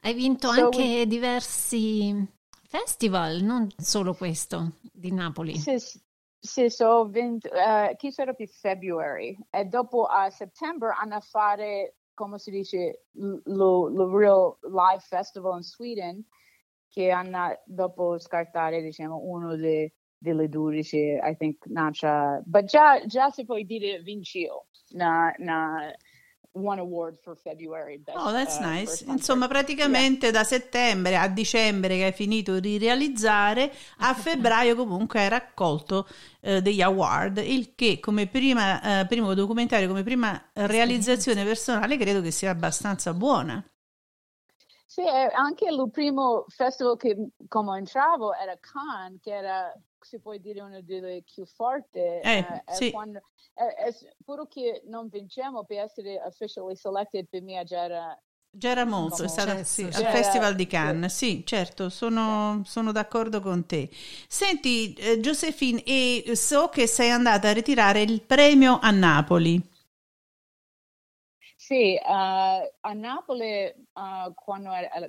hai 0.00 0.14
vinto 0.14 0.52
so 0.52 0.64
anche 0.64 0.82
we... 0.82 1.06
diversi 1.06 2.35
festival, 2.68 3.42
non 3.42 3.68
solo 3.76 4.14
questo 4.14 4.72
di 4.92 5.12
Napoli. 5.12 5.56
Sì, 5.56 5.76
sì 6.38 6.70
so 6.70 7.06
vinto, 7.06 7.48
uh, 7.48 7.94
chi 7.96 8.10
sarà 8.12 8.32
più? 8.32 8.46
February. 8.46 9.36
E 9.50 9.64
dopo 9.64 10.04
a 10.04 10.30
settembre 10.30 10.94
hanno 10.98 11.16
a 11.16 11.20
fare, 11.20 11.96
come 12.14 12.38
si 12.38 12.50
dice, 12.50 13.06
lo, 13.12 13.88
lo 13.88 14.16
Real 14.16 14.56
Live 14.62 15.00
Festival 15.00 15.56
in 15.56 15.62
Sweden 15.62 16.24
che 16.88 17.10
hanno 17.10 17.60
dopo 17.64 18.18
scartare, 18.18 18.82
diciamo, 18.82 19.20
uno 19.22 19.56
dei 19.56 19.92
delle 20.18 20.48
12, 20.48 21.20
I 21.22 21.36
think 21.36 21.66
Nacha, 21.66 22.42
but 22.44 22.64
già, 22.64 23.04
già 23.06 23.30
si 23.30 23.44
può 23.44 23.58
dire 23.60 24.00
vincio 24.00 24.66
na, 24.90 25.32
na 25.38 25.92
one 26.56 26.80
award 26.80 27.18
for 27.22 27.36
February. 27.36 27.98
Best, 27.98 28.16
oh, 28.18 28.32
that's 28.32 28.58
uh, 28.58 28.62
nice. 28.62 29.04
Insomma, 29.06 29.46
praticamente 29.46 30.26
yeah. 30.26 30.38
da 30.38 30.44
settembre 30.44 31.16
a 31.16 31.28
dicembre 31.28 31.96
che 31.96 32.04
hai 32.04 32.12
finito 32.12 32.58
di 32.58 32.78
realizzare, 32.78 33.72
a 33.98 34.14
febbraio 34.16 34.74
comunque 34.74 35.20
hai 35.20 35.28
raccolto 35.28 36.08
uh, 36.40 36.60
degli 36.60 36.80
award, 36.80 37.38
il 37.38 37.74
che 37.74 38.00
come 38.00 38.26
prima, 38.26 39.00
uh, 39.02 39.06
primo 39.06 39.34
documentario, 39.34 39.88
come 39.88 40.02
prima 40.02 40.42
realizzazione 40.52 41.44
personale 41.44 41.96
credo 41.96 42.20
che 42.20 42.30
sia 42.30 42.50
abbastanza 42.50 43.12
buona. 43.12 43.62
Sì, 44.86 45.02
anche 45.02 45.66
il 45.66 45.90
primo 45.90 46.46
festival 46.48 46.96
che 46.96 47.14
come 47.48 47.76
entravo 47.76 48.32
era 48.34 48.56
Cannes, 48.58 49.20
che 49.20 49.34
era 49.34 49.70
si 50.00 50.18
può 50.20 50.36
dire 50.36 50.60
una 50.60 50.80
delle 50.80 51.22
più 51.22 51.44
forti. 51.46 51.98
Eh, 51.98 52.22
eh, 52.22 52.62
sì. 52.72 52.90
quando, 52.90 53.20
è, 53.54 53.62
è, 53.62 53.94
pure 54.24 54.46
che 54.48 54.82
non 54.86 55.08
vinciamo 55.08 55.64
per 55.64 55.78
essere 55.78 56.20
officially 56.22 56.76
selected 56.76 57.26
per 57.28 57.42
me 57.42 57.64
già 57.64 57.84
era 57.84 58.20
Già 58.58 58.70
era 58.70 58.86
molto, 58.86 59.22
è 59.22 59.28
stato 59.28 59.62
sì, 59.64 59.82
al 59.82 60.06
Festival 60.06 60.54
di 60.54 60.66
Cannes, 60.66 61.14
sì, 61.14 61.44
certo, 61.44 61.90
sono, 61.90 62.62
sono 62.64 62.90
d'accordo 62.90 63.42
con 63.42 63.66
te. 63.66 63.90
Senti, 64.26 64.94
eh, 64.94 65.20
Josephine, 65.20 65.82
e 65.84 66.34
so 66.36 66.70
che 66.70 66.86
sei 66.86 67.10
andata 67.10 67.50
a 67.50 67.52
ritirare 67.52 68.00
il 68.00 68.22
premio 68.22 68.78
a 68.80 68.90
Napoli. 68.92 69.60
Sì, 71.54 71.98
uh, 72.00 72.08
a 72.08 72.92
Napoli 72.94 73.74
uh, 73.92 74.32
quando 74.34 74.70
era, 74.72 75.06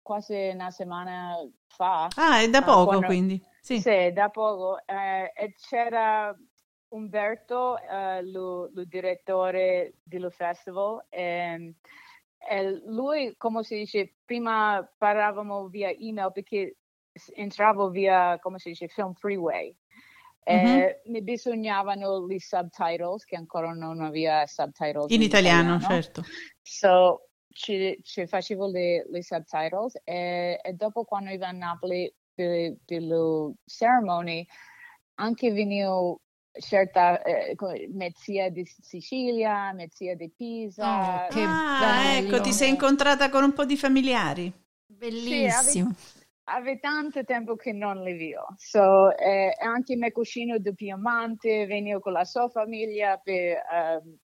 quasi 0.00 0.50
una 0.54 0.70
settimana 0.70 1.46
fa. 1.66 2.08
Ah, 2.14 2.40
è 2.40 2.48
da 2.48 2.60
uh, 2.60 2.64
poco 2.64 2.84
quando, 2.84 3.06
quindi. 3.06 3.42
Sì. 3.62 3.80
sì, 3.80 4.10
da 4.12 4.28
poco. 4.28 4.84
Eh, 4.84 5.54
c'era 5.68 6.36
Umberto, 6.88 7.78
eh, 7.78 8.22
lo, 8.24 8.68
lo, 8.74 8.84
direttore 8.84 9.94
dello 10.02 10.30
festival, 10.30 11.06
e, 11.08 11.74
e, 12.50 12.82
lui, 12.86 13.34
come 13.36 13.62
si 13.62 13.76
dice, 13.76 14.16
prima 14.24 14.84
parlavamo 14.98 15.68
via 15.68 15.90
email 15.90 16.32
perché 16.32 16.78
entravo 17.34 17.88
via, 17.88 18.36
come 18.40 18.58
si 18.58 18.70
dice, 18.70 18.88
Film 18.88 19.12
Freeway. 19.14 19.74
Mm-hmm. 20.50 20.90
mi 21.04 21.22
bisognavano 21.22 22.26
i 22.28 22.40
subtitles, 22.40 23.24
che 23.24 23.36
ancora 23.36 23.72
non 23.72 24.00
aveva 24.00 24.44
subtitles. 24.44 25.08
In, 25.10 25.20
in 25.20 25.22
italiano, 25.22 25.76
italiano, 25.76 26.02
certo. 26.02 26.22
So, 26.60 27.28
ci, 27.52 27.96
ci 28.02 28.26
facevo 28.26 28.66
le, 28.66 29.06
le 29.08 29.22
subtitles 29.22 30.00
e, 30.02 30.58
e, 30.60 30.72
dopo 30.72 31.04
quando 31.04 31.30
ero 31.30 31.44
a 31.44 31.52
Napoli 31.52 32.12
per, 32.46 32.76
per 32.84 33.02
la 33.02 33.52
cerimonia, 33.64 34.44
anche 35.14 35.52
venivo 35.52 36.20
certa 36.60 37.22
eh, 37.22 37.56
mezzia 37.92 38.50
di 38.50 38.64
Sicilia, 38.64 39.72
mezzia 39.72 40.14
di 40.14 40.30
Pisa. 40.30 41.26
Oh, 41.26 41.28
che 41.28 41.42
ah, 41.42 42.16
ecco, 42.16 42.40
ti 42.40 42.52
sei 42.52 42.70
incontrata 42.70 43.30
con 43.30 43.44
un 43.44 43.52
po' 43.52 43.64
di 43.64 43.76
familiari. 43.76 44.52
Bellissimo. 44.86 45.92
Sì, 45.96 46.20
Ave 46.44 46.80
tanto 46.80 47.24
tempo 47.24 47.54
che 47.54 47.72
non 47.72 48.02
le 48.02 48.14
vedo. 48.14 48.46
So, 48.56 49.16
eh, 49.16 49.56
anche 49.60 49.96
mio 49.96 50.10
cugino 50.10 50.58
di 50.58 50.74
Piemonte 50.74 51.66
veniva 51.66 52.00
con 52.00 52.12
la 52.12 52.24
sua 52.24 52.48
famiglia 52.48 53.16
per, 53.16 53.58
uh, 54.02 54.18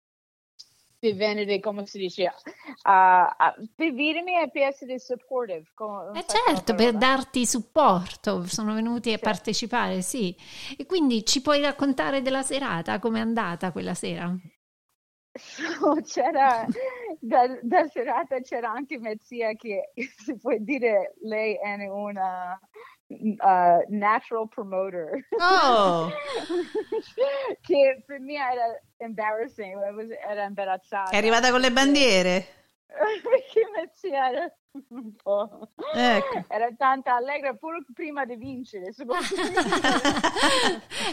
per 0.98 1.14
venire, 1.14 1.60
come 1.60 1.86
si 1.86 1.98
dice, 1.98 2.24
uh, 2.24 2.90
uh, 2.90 3.68
per 3.74 3.92
vedermi 3.92 4.40
e 4.40 4.50
per 4.50 4.62
essere 4.62 4.98
supportive. 4.98 5.64
eh 6.14 6.24
certo, 6.26 6.74
per 6.74 6.94
darti 6.94 7.46
supporto, 7.46 8.44
sono 8.46 8.74
venuti 8.74 9.12
a 9.12 9.16
sì. 9.16 9.22
partecipare, 9.22 10.02
sì. 10.02 10.34
E 10.76 10.86
quindi 10.86 11.24
ci 11.24 11.40
puoi 11.40 11.60
raccontare 11.60 12.22
della 12.22 12.42
serata, 12.42 12.98
com'è 12.98 13.20
andata 13.20 13.72
quella 13.72 13.94
sera? 13.94 14.34
C'era 16.04 16.66
da, 17.20 17.58
da, 17.62 17.86
serata 17.86 18.40
c'era 18.40 18.72
anche 18.72 18.98
mia 18.98 19.14
zia 19.20 19.52
che 19.52 19.92
si 20.16 20.36
può 20.36 20.52
dire 20.58 21.14
lei 21.22 21.54
è 21.54 21.86
una 21.86 22.58
uh, 23.08 23.84
natural 23.88 24.48
promoter 24.48 25.26
oh. 25.38 26.10
che 27.62 28.02
per 28.06 28.20
me 28.20 28.34
era 28.34 28.80
embarrassing 28.98 29.74
era 30.28 30.44
imbarazzata 30.44 31.10
è 31.10 31.16
arrivata 31.16 31.50
con 31.50 31.60
le 31.60 31.72
bandiere 31.72 32.46
perché 32.88 33.68
mia 33.74 33.88
zia 33.94 34.30
era 34.30 34.52
un 34.90 35.14
po'. 35.14 35.68
Ecco. 35.94 36.44
Era 36.48 36.68
tanto 36.76 37.10
allegra 37.10 37.54
pur 37.54 37.84
prima 37.92 38.24
di 38.24 38.36
vincere. 38.36 38.92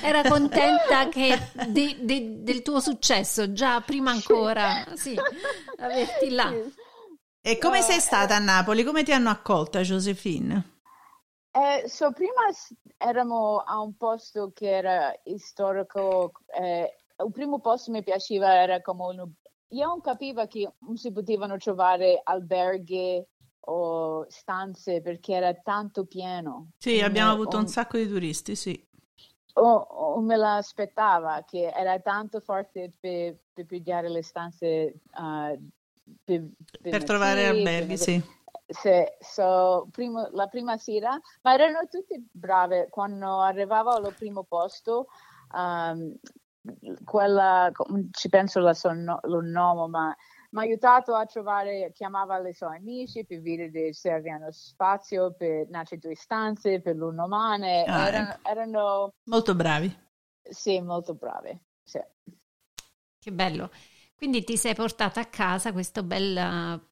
Era 0.01 0.23
contenta 0.23 1.09
che 1.09 1.37
di, 1.67 1.97
di, 2.01 2.43
del 2.43 2.61
tuo 2.61 2.79
successo, 2.79 3.51
già 3.51 3.81
prima 3.81 4.11
ancora, 4.11 4.85
sì, 4.93 5.17
averti 5.77 6.29
là. 6.29 6.53
E 7.41 7.57
come 7.57 7.81
sei 7.81 7.99
stata 7.99 8.35
a 8.35 8.39
Napoli? 8.39 8.83
Come 8.83 9.03
ti 9.03 9.11
hanno 9.11 9.29
accolta, 9.29 9.81
Josephine? 9.81 10.74
Eh, 11.55 11.87
so 11.87 12.11
prima 12.11 12.41
eravamo 12.97 13.59
a 13.59 13.79
un 13.79 13.95
posto 13.95 14.51
che 14.53 14.69
era 14.69 15.13
storico, 15.37 16.33
eh, 16.53 16.93
il 17.17 17.31
primo 17.31 17.59
posto 17.59 17.91
mi 17.91 18.03
piaceva 18.03 18.61
era 18.61 18.81
come 18.81 19.03
un 19.05 19.31
io 19.69 19.87
non 19.87 20.01
capivo 20.01 20.45
che 20.47 20.69
non 20.79 20.97
si 20.97 21.11
potevano 21.11 21.57
trovare 21.57 22.19
alberghi 22.21 23.25
o 23.67 24.25
stanze 24.29 25.01
perché 25.01 25.33
era 25.33 25.53
tanto 25.53 26.05
pieno. 26.05 26.71
Sì, 26.77 27.01
abbiamo 27.01 27.31
avuto 27.31 27.57
un 27.57 27.67
sacco 27.67 27.97
di 27.97 28.07
turisti, 28.07 28.55
sì. 28.55 28.87
O, 29.53 29.73
o 29.73 30.19
me 30.19 30.35
l'aspettava 30.35 31.43
che 31.47 31.71
era 31.73 31.99
tanto 31.99 32.41
forte 32.41 32.91
per, 32.99 33.37
per 33.53 33.65
pigliare 33.65 34.09
le 34.09 34.21
stanze 34.21 34.95
uh, 35.13 35.57
per, 36.23 36.45
per, 36.81 36.91
per 36.91 37.03
trovare 37.05 37.47
alberghi, 37.47 37.97
sì. 37.97 38.21
Sì, 38.67 39.03
so, 39.19 39.87
primo, 39.91 40.27
la 40.31 40.47
prima 40.47 40.75
sera, 40.77 41.19
ma 41.43 41.53
erano 41.53 41.87
tutti 41.87 42.27
brave 42.31 42.87
quando 42.89 43.39
arrivavo 43.41 43.91
al 43.91 44.15
primo 44.15 44.43
posto. 44.43 45.07
Um, 45.51 46.15
quella, 47.03 47.71
ci 48.09 48.27
penso 48.29 48.59
la 48.59 48.73
so, 48.73 48.91
no, 48.91 49.19
lo 49.23 49.41
nome, 49.41 49.87
ma 49.87 50.15
mi 50.51 50.61
ha 50.61 50.63
aiutato 50.63 51.13
a 51.13 51.25
trovare, 51.25 51.91
chiamava 51.93 52.39
i 52.47 52.53
suoi 52.53 52.77
amici 52.77 53.23
per 53.23 53.41
vedere 53.41 53.93
se 53.93 54.11
avevano 54.11 54.51
spazio 54.51 55.33
per 55.33 55.69
nascere 55.69 56.01
due 56.01 56.15
stanze, 56.15 56.81
per 56.81 56.95
l'uno 56.95 57.25
umane. 57.25 57.83
Ah, 57.83 58.07
erano, 58.07 58.31
ecco. 58.31 58.49
erano, 58.49 59.13
molto 59.25 59.53
bravi. 59.53 59.95
Sì, 60.41 60.81
molto 60.81 61.13
bravi. 61.13 61.55
Sì. 61.83 61.99
Che 63.19 63.31
bello. 63.31 63.69
Quindi 64.15 64.43
ti 64.43 64.57
sei 64.57 64.73
portata 64.73 65.19
a 65.19 65.25
casa 65.25 65.71
questo 65.71 66.01
bel 66.01 66.83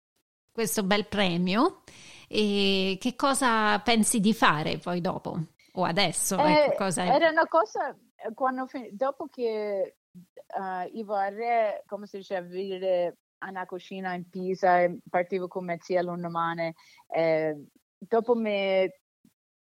questo 0.53 0.83
bel 0.83 1.07
premio 1.07 1.81
e 2.29 2.97
che 2.99 3.15
cosa 3.15 3.79
pensi 3.79 4.19
di 4.19 4.33
fare 4.33 4.77
poi 4.77 5.01
dopo 5.01 5.37
o 5.73 5.83
adesso? 5.83 6.37
Eh, 6.37 6.65
ecco, 6.65 6.75
cosa 6.85 7.03
Era 7.03 7.29
una 7.29 7.47
cosa, 7.47 7.95
quando, 8.33 8.67
dopo 8.91 9.27
che 9.27 9.97
uh, 10.13 10.97
Ivo 10.97 11.15
Arre, 11.15 11.83
come 11.87 12.07
si 12.07 12.17
dice, 12.17 12.35
a 12.35 12.41
vivere 12.41 13.17
una 13.47 13.65
cucina 13.65 14.13
in 14.13 14.29
Pisa, 14.29 14.89
partivo 15.09 15.47
come 15.47 15.79
zia 15.81 16.01
l'undomane, 16.01 16.75
eh, 17.09 17.65
dopo 17.97 18.35
me 18.35 18.99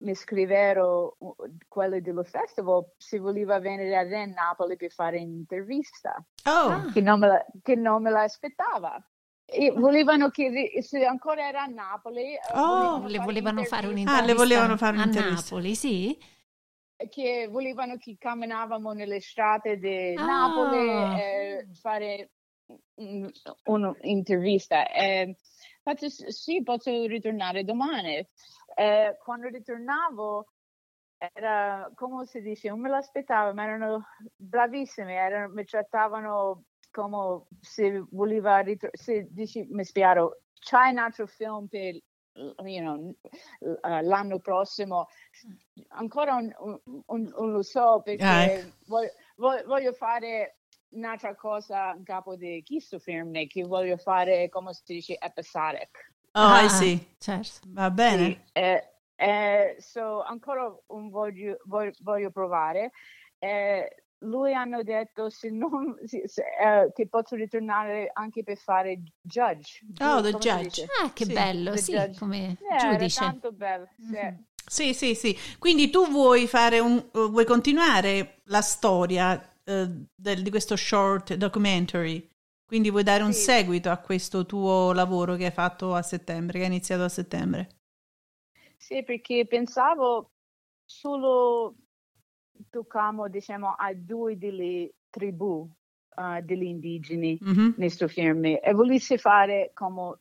mi 0.01 0.15
scrivero 0.15 1.15
quelli 1.67 2.01
dello 2.01 2.23
festival 2.23 2.83
se 2.97 3.19
voleva 3.19 3.59
venire 3.59 3.95
a 3.95 4.25
Napoli 4.25 4.75
per 4.75 4.91
fare 4.91 5.19
un'intervista 5.19 6.15
oh. 6.45 6.91
che, 6.91 7.01
non 7.01 7.19
me 7.19 7.27
la, 7.27 7.45
che 7.61 7.75
non 7.75 8.01
me 8.01 8.09
l'aspettava 8.09 8.99
e 9.53 9.71
volevano 9.71 10.29
che 10.29 10.79
se 10.81 11.03
ancora 11.05 11.45
era 11.45 11.63
a 11.63 11.65
Napoli 11.65 12.35
eh, 12.35 12.39
oh, 12.53 13.05
le 13.05 13.19
volevano 13.19 13.63
fare 13.65 13.87
un'intervista. 13.87 14.23
ah, 14.23 14.25
le 14.25 14.33
volevano 14.33 14.77
fare 14.77 14.97
a 14.97 15.03
Napoli 15.03 15.75
sì. 15.75 16.17
Che 17.09 17.47
volevano 17.49 17.97
che 17.97 18.15
camminavamo 18.17 18.93
nelle 18.93 19.19
strade 19.19 19.77
di 19.77 20.13
ah. 20.15 20.23
Napoli 20.23 20.89
e 21.19 21.67
fare 21.73 22.31
un'intervista 23.65 24.89
e 24.89 25.35
faccio, 25.81 26.07
sì 26.09 26.63
posso 26.63 27.05
ritornare 27.05 27.65
domani. 27.65 28.25
E 28.73 29.17
quando 29.21 29.49
ritornavo 29.49 30.47
era 31.17 31.91
come 31.93 32.25
si 32.25 32.41
dice 32.41 32.69
non 32.69 32.79
me 32.79 32.89
l'aspettavo 32.89 33.53
ma 33.53 33.63
erano 33.63 34.05
bravissimi 34.35 35.13
erano, 35.13 35.53
mi 35.53 35.65
trattavano 35.65 36.63
come 36.91 37.45
se 37.59 38.03
voleva 38.11 38.59
ritro- 38.59 38.89
se 38.93 39.27
dici 39.31 39.65
mi 39.69 39.83
spiaro 39.83 40.41
c'hai 40.59 40.91
un 40.91 40.99
altro 40.99 41.25
film 41.25 41.67
per 41.67 41.99
you 42.33 42.81
know, 42.81 43.15
uh, 43.59 44.01
l'anno 44.01 44.39
prossimo? 44.39 45.07
Ancora 45.89 46.35
un 46.35 47.31
lo 47.35 47.61
so 47.61 48.01
perché 48.03 48.23
ah, 48.25 48.85
voglio, 48.85 49.11
voglio, 49.65 49.93
fare 49.93 50.57
un'altra 50.89 51.35
cosa 51.35 51.93
in 51.95 52.03
capo 52.03 52.35
di 52.35 52.63
questo 52.65 52.99
film 52.99 53.47
che 53.47 53.63
voglio 53.63 53.97
fare 53.97 54.49
come 54.49 54.73
si 54.73 54.81
dice 54.85 55.17
episodic. 55.19 56.13
Oh 56.33 56.39
ah, 56.39 56.69
sì 56.69 57.15
certo 57.17 57.59
va 57.67 57.91
bene. 57.91 58.25
Sì, 58.25 58.41
eh, 58.53 58.93
eh, 59.15 59.75
so 59.79 60.21
ancora 60.23 60.73
un 60.87 61.09
voglio, 61.09 61.57
voglio, 61.65 61.91
voglio 62.01 62.31
provare. 62.31 62.91
Eh, 63.37 64.00
lui 64.21 64.53
hanno 64.53 64.83
detto 64.83 65.29
se 65.29 65.49
non, 65.49 65.97
se, 66.05 66.27
se, 66.27 66.43
uh, 66.43 66.91
che 66.91 67.07
posso 67.07 67.35
ritornare 67.35 68.09
anche 68.13 68.43
per 68.43 68.57
fare 68.57 69.01
judge. 69.21 69.79
Oh, 69.99 70.21
the 70.21 70.33
judge. 70.33 70.85
Ah, 71.01 71.11
che 71.13 71.25
sì. 71.25 71.33
bello, 71.33 71.75
sì, 71.75 71.93
judge. 71.93 72.19
come 72.19 72.57
yeah, 72.59 72.77
giudice. 72.77 73.19
tanto 73.19 73.51
bello, 73.51 73.87
sì. 73.97 74.11
Mm-hmm. 74.11 74.35
Sì, 74.65 74.93
sì, 74.93 75.15
sì. 75.15 75.37
Quindi 75.57 75.89
tu 75.89 76.07
vuoi 76.07 76.47
fare 76.47 76.79
un, 76.79 77.03
vuoi 77.11 77.45
continuare 77.45 78.41
la 78.45 78.61
storia 78.61 79.33
uh, 79.65 80.05
del, 80.15 80.41
di 80.43 80.49
questo 80.49 80.75
short 80.75 81.33
documentary? 81.33 82.27
Quindi 82.65 82.89
vuoi 82.89 83.03
dare 83.03 83.23
un 83.23 83.33
sì. 83.33 83.41
seguito 83.41 83.89
a 83.89 83.97
questo 83.97 84.45
tuo 84.45 84.93
lavoro 84.93 85.35
che 85.35 85.45
hai 85.45 85.51
fatto 85.51 85.93
a 85.93 86.01
settembre, 86.01 86.59
che 86.59 86.65
hai 86.65 86.71
iniziato 86.71 87.03
a 87.03 87.09
settembre? 87.09 87.79
Sì, 88.77 89.03
perché 89.03 89.45
pensavo 89.45 90.31
solo 90.85 91.75
toccamo 92.69 93.27
diciamo, 93.27 93.75
a 93.77 93.93
due 93.93 94.37
delle 94.37 94.93
tribù 95.09 95.67
uh, 96.15 96.41
degli 96.41 96.63
indigeni 96.63 97.39
mm-hmm. 97.43 97.71
nei 97.77 97.89
suoi 97.89 98.09
film 98.09 98.45
e 98.45 98.71
volessi 98.73 99.17
fare 99.17 99.71
come 99.73 100.19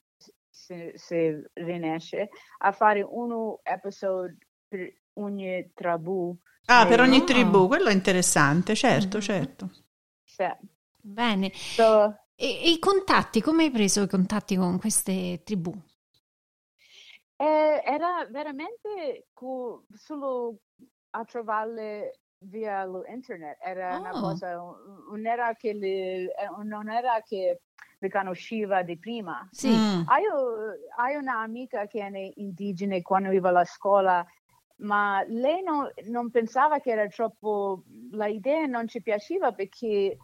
se, 0.48 0.92
se 0.96 1.50
riesce 1.54 2.28
a 2.58 2.72
fare 2.72 3.02
un 3.02 3.56
episodio 3.62 4.36
per 4.68 4.92
ogni 5.14 5.70
tribù. 5.74 6.36
Ah, 6.66 6.86
per 6.86 7.00
ogni 7.00 7.24
tribù, 7.24 7.66
quello 7.66 7.88
è 7.88 7.92
interessante, 7.92 8.74
certo, 8.74 9.16
mm-hmm. 9.16 9.26
certo. 9.26 9.70
Sì. 10.24 10.46
Bene. 11.02 11.50
So, 11.54 12.14
e, 12.34 12.62
e, 12.64 12.70
i 12.70 12.78
contatti, 12.78 13.40
come 13.40 13.64
hai 13.64 13.70
preso 13.70 14.02
i 14.02 14.08
contatti 14.08 14.56
con 14.56 14.78
queste 14.78 15.42
tribù? 15.44 15.72
Eh, 17.36 17.82
era 17.84 18.26
veramente 18.30 19.28
co- 19.32 19.86
solo 19.94 20.60
a 21.10 21.24
trovarle 21.24 22.19
via 22.40 22.86
l'internet, 22.86 23.58
era 23.60 23.96
oh. 23.96 24.00
una 24.00 24.10
cosa, 24.10 24.54
non 24.54 25.26
era 25.26 25.54
che, 25.54 25.72
le, 25.72 26.24
eh, 26.24 26.64
non 26.64 26.88
era 26.88 27.22
che 27.22 27.60
le 27.98 28.10
conosceva 28.10 28.82
di 28.82 28.98
prima. 28.98 29.46
Sì. 29.50 29.68
Mm. 29.68 30.02
Hai, 30.06 30.22
hai 30.96 31.16
un'amica 31.16 31.86
che 31.86 32.00
è 32.00 32.32
indigena 32.36 32.98
quando 33.02 33.30
iva 33.30 33.50
alla 33.50 33.64
scuola, 33.64 34.26
ma 34.76 35.22
lei 35.26 35.62
non, 35.62 35.88
non 36.06 36.30
pensava 36.30 36.78
che 36.80 36.90
era 36.90 37.06
troppo, 37.08 37.84
l'idea 38.12 38.64
non 38.66 38.88
ci 38.88 39.02
piaceva 39.02 39.52
perché 39.52 40.16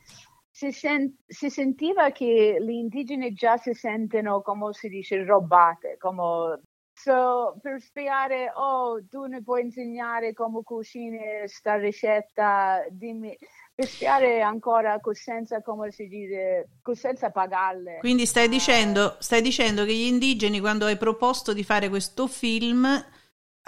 si, 0.51 0.73
sen- 0.73 1.15
si, 1.27 1.51
sentiva 1.51 2.11
che 2.11 2.57
gli 2.59 2.71
indigeni 2.71 3.35
già 3.35 3.59
si 3.59 3.75
sentono, 3.75 4.41
come 4.41 4.73
si 4.73 4.89
dice, 4.89 5.23
robate, 5.23 5.99
come 5.99 6.63
So, 7.07 7.57
per 7.63 7.81
spiegare, 7.81 8.51
oh, 8.53 9.01
tu 9.09 9.27
ne 9.27 9.41
puoi 9.41 9.63
insegnare 9.63 10.33
come 10.33 10.63
cucini 10.65 11.21
questa 11.39 11.77
ricetta, 11.77 12.85
dimmi, 12.91 13.33
per 13.73 13.87
spiegare 13.87 14.41
ancora 14.43 14.99
senza, 15.13 15.63
come 15.63 15.93
si 15.93 16.09
dice, 16.09 16.69
senza 16.95 17.31
pagarle. 17.31 17.99
Quindi 18.01 18.27
stai, 18.27 18.47
uh, 18.47 18.51
dicendo, 18.51 19.15
stai 19.21 19.41
dicendo 19.41 19.85
che 19.85 19.95
gli 19.95 20.07
indigeni, 20.07 20.59
quando 20.59 20.87
hai 20.87 20.97
proposto 20.97 21.53
di 21.53 21.63
fare 21.63 21.89
questo 21.89 22.27
film, 22.27 22.89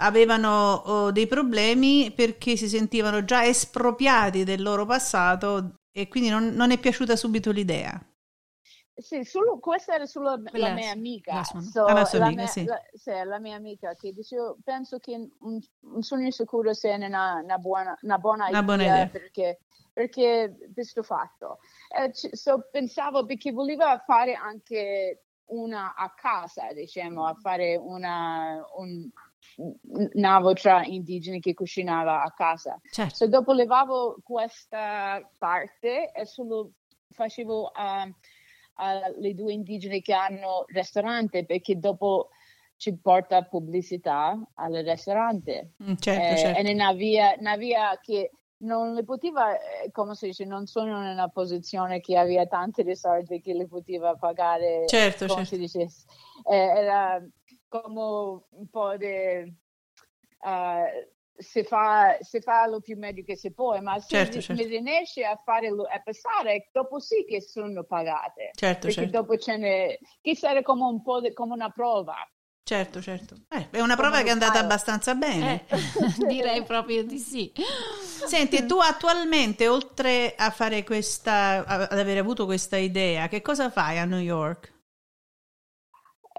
avevano 0.01 0.73
oh, 0.73 1.11
dei 1.11 1.27
problemi 1.27 2.11
perché 2.11 2.57
si 2.57 2.67
sentivano 2.67 3.23
già 3.23 3.45
espropriati 3.45 4.43
del 4.43 4.61
loro 4.61 4.85
passato 4.85 5.75
e 5.93 6.09
quindi 6.09 6.27
non, 6.27 6.49
non 6.49 6.71
è 6.71 6.77
piaciuta 6.77 7.15
subito 7.15 7.51
l'idea. 7.51 8.03
Sì, 9.01 9.23
solo, 9.23 9.59
questa 9.59 9.95
era 9.95 10.05
solo 10.05 10.41
Quella 10.41 10.69
la 10.69 10.73
mia 10.73 10.91
amica. 10.91 11.35
La, 11.35 11.43
so, 11.43 11.85
ah, 11.85 11.93
la 11.93 12.05
sua 12.05 12.25
amica, 12.25 12.41
mia, 12.41 12.47
sì. 12.51 12.65
La, 12.65 12.81
sì. 12.93 13.11
la 13.11 13.39
mia 13.39 13.55
amica 13.55 13.95
che 13.95 14.11
dicevo, 14.11 14.57
penso 14.63 14.99
che 14.99 15.13
un, 15.39 15.59
un 15.79 16.01
sogno 16.01 16.29
sicuro 16.31 16.73
sia 16.73 16.95
una, 16.95 17.39
una, 17.41 17.57
buona, 17.57 17.97
una 18.01 18.17
buona 18.17 18.47
una 18.47 18.49
idea, 18.49 18.63
buona 18.63 18.83
idea. 18.83 19.07
Perché, 19.07 19.59
perché 19.93 20.57
questo 20.73 21.03
fatto. 21.03 21.59
Eh, 21.89 22.11
so, 22.13 22.67
pensavo 22.69 23.25
perché 23.25 23.51
voleva 23.51 23.97
fare 23.99 24.33
anche 24.33 25.23
una 25.45 25.95
a 25.95 26.13
casa, 26.13 26.73
diciamo, 26.73 27.25
a 27.25 27.33
fare 27.35 27.75
una, 27.77 28.63
un, 28.75 29.09
navo 30.13 30.53
tra 30.53 30.83
indigeni 30.83 31.39
che 31.39 31.53
cucinava 31.53 32.21
a 32.21 32.31
casa. 32.31 32.79
Certo. 32.91 33.15
So, 33.15 33.27
dopo 33.27 33.53
levavo 33.53 34.17
questa 34.23 35.27
parte 35.37 36.11
e 36.11 36.25
solo 36.25 36.71
facevo... 37.11 37.71
Uh, 37.75 38.13
alle 38.79 39.33
due 39.33 39.53
indigene 39.53 40.01
che 40.01 40.13
hanno 40.13 40.63
ristorante 40.67 41.45
perché 41.45 41.77
dopo 41.77 42.29
ci 42.77 42.95
porta 42.97 43.43
pubblicità 43.43 44.39
al 44.55 44.73
ristorante. 44.73 45.73
Mm, 45.83 45.95
certo, 45.99 46.33
eh, 46.33 46.37
certo. 46.37 46.67
E 46.67 46.73
una 46.73 46.93
via, 46.93 47.35
una 47.37 47.57
via 47.57 47.99
che 48.01 48.31
non 48.59 48.93
le 48.93 49.03
poteva, 49.03 49.53
eh, 49.53 49.91
come 49.91 50.15
si 50.15 50.27
dice, 50.27 50.45
non 50.45 50.65
sono 50.65 51.01
in 51.03 51.09
una 51.09 51.27
posizione 51.27 51.99
che 51.99 52.17
aveva 52.17 52.45
tanti 52.45 52.81
risorti 52.83 53.41
che 53.41 53.53
le 53.53 53.67
poteva 53.67 54.15
pagare. 54.15 54.85
Certo, 54.87 55.27
come 55.27 55.45
certo. 55.45 55.55
si 55.55 55.57
dice, 55.57 55.87
eh, 56.49 56.55
era 56.55 57.21
come 57.67 58.01
un 58.49 58.67
po' 58.69 58.95
di... 58.97 59.57
Uh, 60.41 61.17
si 61.39 61.63
fa, 61.63 62.17
si 62.19 62.41
fa 62.41 62.67
lo 62.67 62.81
più 62.81 62.97
meglio 62.97 63.23
che 63.23 63.37
si 63.37 63.53
può, 63.53 63.79
ma 63.81 63.97
se 63.99 64.07
certo, 64.09 64.41
certo. 64.41 64.61
riesce 64.61 65.23
a 65.23 65.35
fare 65.37 65.67
a 65.67 66.01
passare, 66.03 66.69
dopo 66.71 66.99
sì 66.99 67.25
che 67.25 67.41
sono 67.41 67.83
pagate. 67.85 68.51
Certo, 68.53 68.87
perché 68.87 69.01
certo. 69.03 69.17
dopo 69.17 69.37
ce 69.37 69.57
n'è, 69.57 69.97
che 70.21 70.35
sarà 70.35 70.61
come 70.61 70.83
un 70.83 71.01
po' 71.01 71.21
di, 71.21 71.33
come 71.33 71.53
una 71.53 71.69
prova. 71.69 72.15
Certo, 72.61 73.01
certo. 73.01 73.35
Eh, 73.49 73.69
è 73.71 73.79
una 73.79 73.95
prova 73.95 74.17
come 74.17 74.23
che 74.23 74.29
è 74.29 74.33
andata 74.33 74.51
fare. 74.51 74.65
abbastanza 74.65 75.15
bene. 75.15 75.65
Eh, 75.67 75.77
direi 76.27 76.61
proprio 76.63 77.03
di 77.03 77.17
sì. 77.17 77.51
Senti, 77.55 78.65
tu 78.65 78.77
attualmente, 78.77 79.67
oltre 79.67 80.35
a 80.35 80.51
fare 80.51 80.83
questa, 80.83 81.65
ad 81.65 81.97
aver 81.97 82.17
avuto 82.17 82.45
questa 82.45 82.77
idea, 82.77 83.27
che 83.27 83.41
cosa 83.41 83.71
fai 83.71 83.97
a 83.97 84.05
New 84.05 84.19
York? 84.19 84.73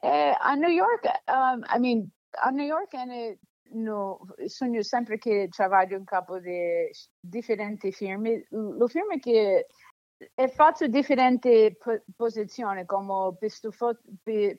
Eh, 0.03 0.37
a 0.39 0.55
New 0.55 0.71
York, 0.71 1.05
um, 1.27 1.65
I 1.75 1.79
mean, 1.79 2.09
a 2.43 2.51
New 2.51 2.65
York 2.65 2.95
è 2.95 3.37
no, 3.73 4.21
sogno 4.47 4.83
sempre 4.83 5.19
che 5.19 5.49
travaglio 5.51 5.97
in 5.97 6.05
capo 6.05 6.39
di 6.39 6.91
differenti 7.21 7.93
firme. 7.93 8.47
Lo 8.51 8.87
firme 8.87 9.19
che 9.19 9.67
è 10.35 10.49
fatto 10.49 10.87
differenti 10.87 11.75
po- 11.79 12.03
posizioni, 12.15 12.85
come 12.85 13.37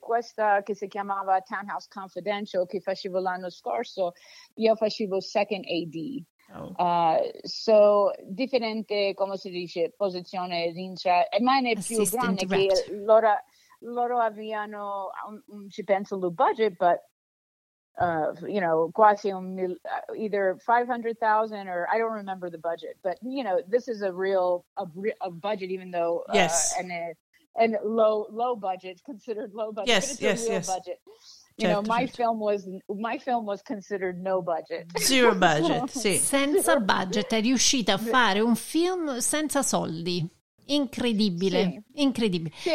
questa 0.00 0.62
che 0.62 0.74
si 0.74 0.88
chiamava 0.88 1.40
Townhouse 1.40 1.88
Confidential 1.88 2.66
che 2.66 2.80
facevo 2.80 3.20
l'anno 3.20 3.50
scorso, 3.50 4.12
io 4.54 4.74
facevo 4.74 5.20
second 5.20 5.64
AD. 5.64 6.24
Oh. 6.54 6.74
Uh, 6.76 7.30
so, 7.42 8.10
differente, 8.24 9.14
come 9.14 9.36
si 9.36 9.50
dice, 9.50 9.92
posizione, 9.96 10.70
rincia, 10.72 11.26
ma 11.40 11.58
è 11.58 11.74
più 11.80 12.06
grande 12.10 12.44
direct. 12.44 12.84
che 12.84 12.94
loro, 12.96 13.28
loro 13.80 14.18
avevano, 14.18 15.10
un, 15.46 15.70
ci 15.70 15.82
penso, 15.84 16.16
il 16.16 16.32
budget, 16.32 16.76
but 16.76 17.00
uh, 17.98 18.32
you 18.48 18.60
know, 18.60 18.90
quasi 18.94 19.30
un 19.30 19.54
mil, 19.54 19.76
uh, 19.84 20.14
either 20.16 20.58
500,000 20.64 21.68
or 21.68 21.86
I 21.92 21.98
don't 21.98 22.12
remember 22.12 22.50
the 22.50 22.58
budget, 22.58 22.96
but 23.02 23.18
you 23.22 23.44
know, 23.44 23.60
this 23.68 23.88
is 23.88 24.02
a 24.02 24.12
real, 24.12 24.64
a, 24.76 24.86
a 25.20 25.30
budget, 25.30 25.70
even 25.70 25.90
though, 25.90 26.24
uh, 26.28 26.32
yes. 26.34 26.74
and, 26.78 26.90
a, 26.90 27.12
and 27.56 27.76
low, 27.84 28.26
low 28.30 28.56
budget, 28.56 29.00
considered 29.04 29.52
low 29.52 29.72
budget, 29.72 29.88
yes, 29.88 30.20
yes, 30.20 30.46
yes. 30.48 30.66
budget. 30.66 31.00
You 31.58 31.66
certo, 31.66 31.82
know, 31.82 31.86
my 31.86 32.06
film 32.06 32.40
was 32.40 32.66
my 32.88 33.18
film 33.18 33.44
was 33.44 33.60
considered 33.60 34.22
no 34.22 34.40
budget. 34.40 34.86
Zero 34.98 35.34
budget, 35.38 35.90
sì. 35.90 36.16
Senza 36.16 36.80
budget 36.80 37.30
è 37.34 37.42
riuscita 37.42 37.92
a 37.92 37.98
fare 37.98 38.40
un 38.40 38.56
film 38.56 39.18
senza 39.18 39.62
soldi. 39.62 40.26
Incredibile, 40.66 41.62
sì. 41.64 42.02
incredibile. 42.02 42.54
Sì. 42.56 42.70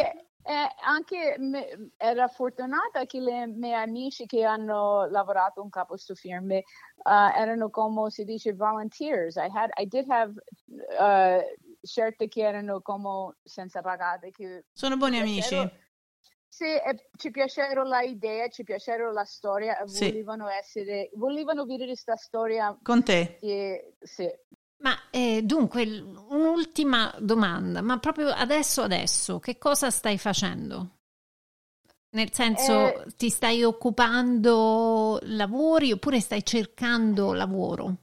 Eh, 0.48 0.74
anche 0.82 1.36
me, 1.38 1.90
era 1.98 2.26
fortunata 2.26 3.04
che 3.04 3.20
le 3.20 3.46
mie 3.48 3.74
amici 3.74 4.24
che 4.24 4.44
hanno 4.44 5.06
lavorato 5.10 5.60
in 5.60 5.68
capo 5.68 5.98
su 5.98 6.14
firme 6.14 6.62
uh, 7.04 7.36
erano 7.36 7.68
come 7.68 8.08
si 8.08 8.24
dice 8.24 8.54
volunteers. 8.54 9.36
I 9.36 9.50
had, 9.52 9.68
I 9.76 9.86
did 9.86 10.08
have 10.08 10.32
uh, 10.98 11.42
certe 11.82 12.28
che 12.28 12.40
erano 12.40 12.80
come 12.80 13.34
senza 13.42 13.82
pagate. 13.82 14.30
Che 14.30 14.64
Sono 14.72 14.96
buoni 14.96 15.18
amici. 15.18 15.70
Sì, 16.48 16.64
e 16.64 17.10
ci 17.18 17.30
piaceva 17.30 17.82
l'idea, 18.00 18.48
ci 18.48 18.64
piaceva 18.64 19.12
la 19.12 19.24
storia, 19.24 19.86
sì. 19.86 20.06
volevano 20.06 20.48
essere, 20.48 21.10
volevano 21.12 21.64
vivere 21.64 21.90
questa 21.90 22.16
storia 22.16 22.74
con 22.82 23.04
te. 23.04 23.36
Che, 23.38 23.96
sì. 24.00 24.26
Ma 24.80 24.96
eh, 25.10 25.42
dunque, 25.42 25.84
un'ultima 26.28 27.12
domanda, 27.18 27.82
ma 27.82 27.98
proprio 27.98 28.28
adesso 28.28 28.82
adesso, 28.82 29.40
che 29.40 29.58
cosa 29.58 29.90
stai 29.90 30.18
facendo? 30.18 30.98
Nel 32.10 32.32
senso, 32.32 33.02
eh, 33.02 33.06
ti 33.16 33.28
stai 33.28 33.64
occupando 33.64 35.18
lavori 35.22 35.92
oppure 35.92 36.20
stai 36.20 36.44
cercando 36.44 37.32
lavoro? 37.32 37.96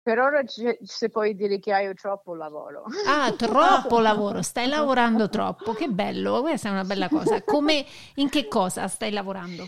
Per 0.00 0.18
ora 0.18 0.42
si 0.46 1.10
può 1.10 1.26
dire 1.32 1.58
che 1.58 1.72
hai 1.72 1.92
troppo 1.94 2.34
lavoro. 2.34 2.84
Ah, 3.06 3.32
troppo 3.32 3.98
lavoro, 4.00 4.42
stai 4.42 4.68
lavorando 4.68 5.28
troppo, 5.28 5.72
che 5.72 5.88
bello, 5.88 6.40
questa 6.40 6.68
è 6.68 6.72
una 6.72 6.84
bella 6.84 7.08
cosa. 7.08 7.42
Come, 7.42 7.84
in 8.16 8.28
che 8.30 8.46
cosa 8.48 8.86
stai 8.86 9.10
lavorando? 9.10 9.66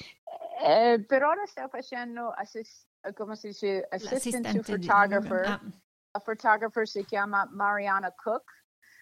Eh, 0.63 1.05
per 1.07 1.23
ora 1.23 1.45
sto 1.47 1.69
facendo, 1.69 2.33
assist, 2.35 2.87
come 3.15 3.37
si 3.37 3.49
dice, 3.49 3.87
assistant 3.91 4.63
to 4.63 4.63
photographer. 4.63 5.45
Ah. 5.45 5.61
Photographer 6.21 6.87
si 6.87 7.05
chiama 7.05 7.49
Mariana 7.53 8.13
Cook. 8.15 8.45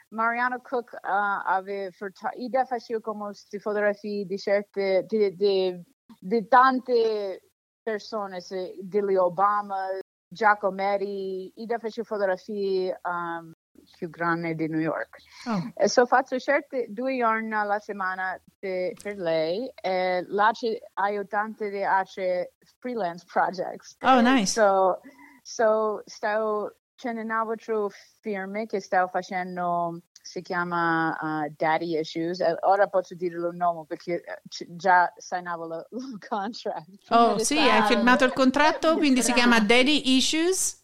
Mariana 0.08 0.60
Cook 0.60 0.92
uh, 0.92 1.42
aveva 1.44 1.90
ida 2.36 2.64
faceva 2.64 3.00
come 3.00 3.24
queste 3.24 3.58
fotografie 3.58 4.24
di 4.26 4.38
certe, 4.38 5.04
di, 5.06 5.34
di, 5.34 5.82
di 6.20 6.48
tante 6.48 7.42
persone, 7.82 8.40
di 8.80 9.16
Obama, 9.16 9.88
Giacometti, 10.28 11.52
ida 11.56 11.78
faceva 11.78 12.06
fotografie 12.06 12.98
um, 13.02 13.52
più 13.96 14.08
grandi 14.10 14.54
di 14.54 14.68
New 14.68 14.80
York. 14.80 15.18
Oh. 15.46 15.70
E 15.74 15.88
so 15.88 16.06
faccio 16.06 16.38
certe 16.38 16.86
due 16.88 17.16
giorni 17.16 17.52
alla 17.52 17.78
settimana 17.78 18.40
per, 18.58 18.92
per 19.00 19.16
lei 19.16 19.70
e 19.80 20.24
là 20.28 20.50
aiutante 20.94 21.70
di 21.70 21.82
fare 21.82 22.52
freelance 22.78 23.24
projects. 23.30 23.96
Oh, 24.02 24.20
nice. 24.20 24.52
So, 24.52 25.00
so 25.42 26.02
sto 26.06 26.76
c'è 26.96 27.10
un'altra 27.10 27.86
firma 28.20 28.64
che 28.64 28.80
sto 28.80 29.08
facendo 29.08 30.00
si 30.24 30.40
chiama 30.40 31.16
uh, 31.20 31.52
Daddy 31.54 31.98
Issues. 31.98 32.42
Ora 32.62 32.86
posso 32.86 33.14
dire 33.14 33.36
il 33.36 33.50
nome 33.52 33.84
perché 33.86 34.22
già 34.68 35.12
signavo 35.16 35.66
il 35.66 35.86
contract. 36.26 36.88
Oh, 37.10 37.38
sì, 37.38 37.58
hai 37.58 37.82
firmato 37.82 38.24
il 38.24 38.32
contratto, 38.32 38.96
quindi 38.96 39.22
si 39.22 39.34
chiama 39.34 39.60
Daddy 39.60 40.16
Issues? 40.16 40.80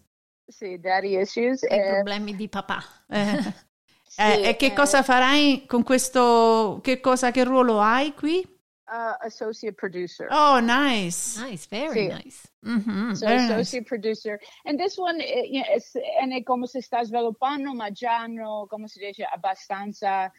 Sì, 0.46 0.78
Daddy 0.78 1.18
Issues. 1.18 1.62
I 1.62 1.66
eh, 1.68 1.92
problemi 1.94 2.36
di 2.36 2.48
papà. 2.48 2.82
Eh. 4.10 4.32
sì, 4.34 4.42
eh, 4.42 4.48
e 4.48 4.56
che 4.56 4.72
cosa 4.72 5.04
farai 5.04 5.64
con 5.66 5.84
questo? 5.84 6.80
Che 6.82 7.00
cosa, 7.00 7.30
che 7.30 7.44
ruolo 7.44 7.80
hai 7.80 8.12
qui? 8.12 8.59
Uh, 8.92 9.14
associate 9.22 9.76
producer. 9.76 10.26
Oh, 10.32 10.58
nice. 10.58 11.38
Nice, 11.38 11.66
very 11.66 11.92
sì. 11.92 12.08
nice. 12.08 12.48
Mm-hmm, 12.66 13.12
so, 13.12 13.24
very 13.24 13.44
associate 13.44 13.82
nice. 13.82 13.88
producer. 13.88 14.40
And 14.64 14.80
this 14.80 14.98
one, 14.98 15.20
eh, 15.20 15.46
you 15.48 15.62
know, 15.62 15.72
es, 15.72 15.94
è 15.94 16.42
come 16.42 16.66
si 16.66 16.80
sta 16.80 17.04
sviluppando, 17.04 17.72
ma 17.72 17.92
già 17.92 18.16
hanno, 18.16 18.66
come 18.68 18.88
si 18.88 18.98
dice, 18.98 19.22
abbastanza 19.22 20.32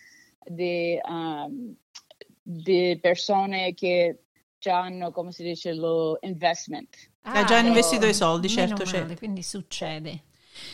di, 0.44 1.00
um, 1.08 1.74
di 2.44 3.00
persone 3.02 3.74
che 3.74 4.24
già 4.60 4.82
hanno, 4.82 5.12
come 5.12 5.32
si 5.32 5.44
dice, 5.44 5.74
lo 5.74 6.18
investment. 6.20 6.94
Ah, 7.22 7.40
ha 7.40 7.44
già 7.46 7.60
investito 7.60 8.06
i 8.06 8.14
soldi, 8.14 8.50
certo, 8.50 8.84
male, 8.84 8.86
certo. 8.86 9.16
Quindi 9.16 9.44
succede. 9.44 10.24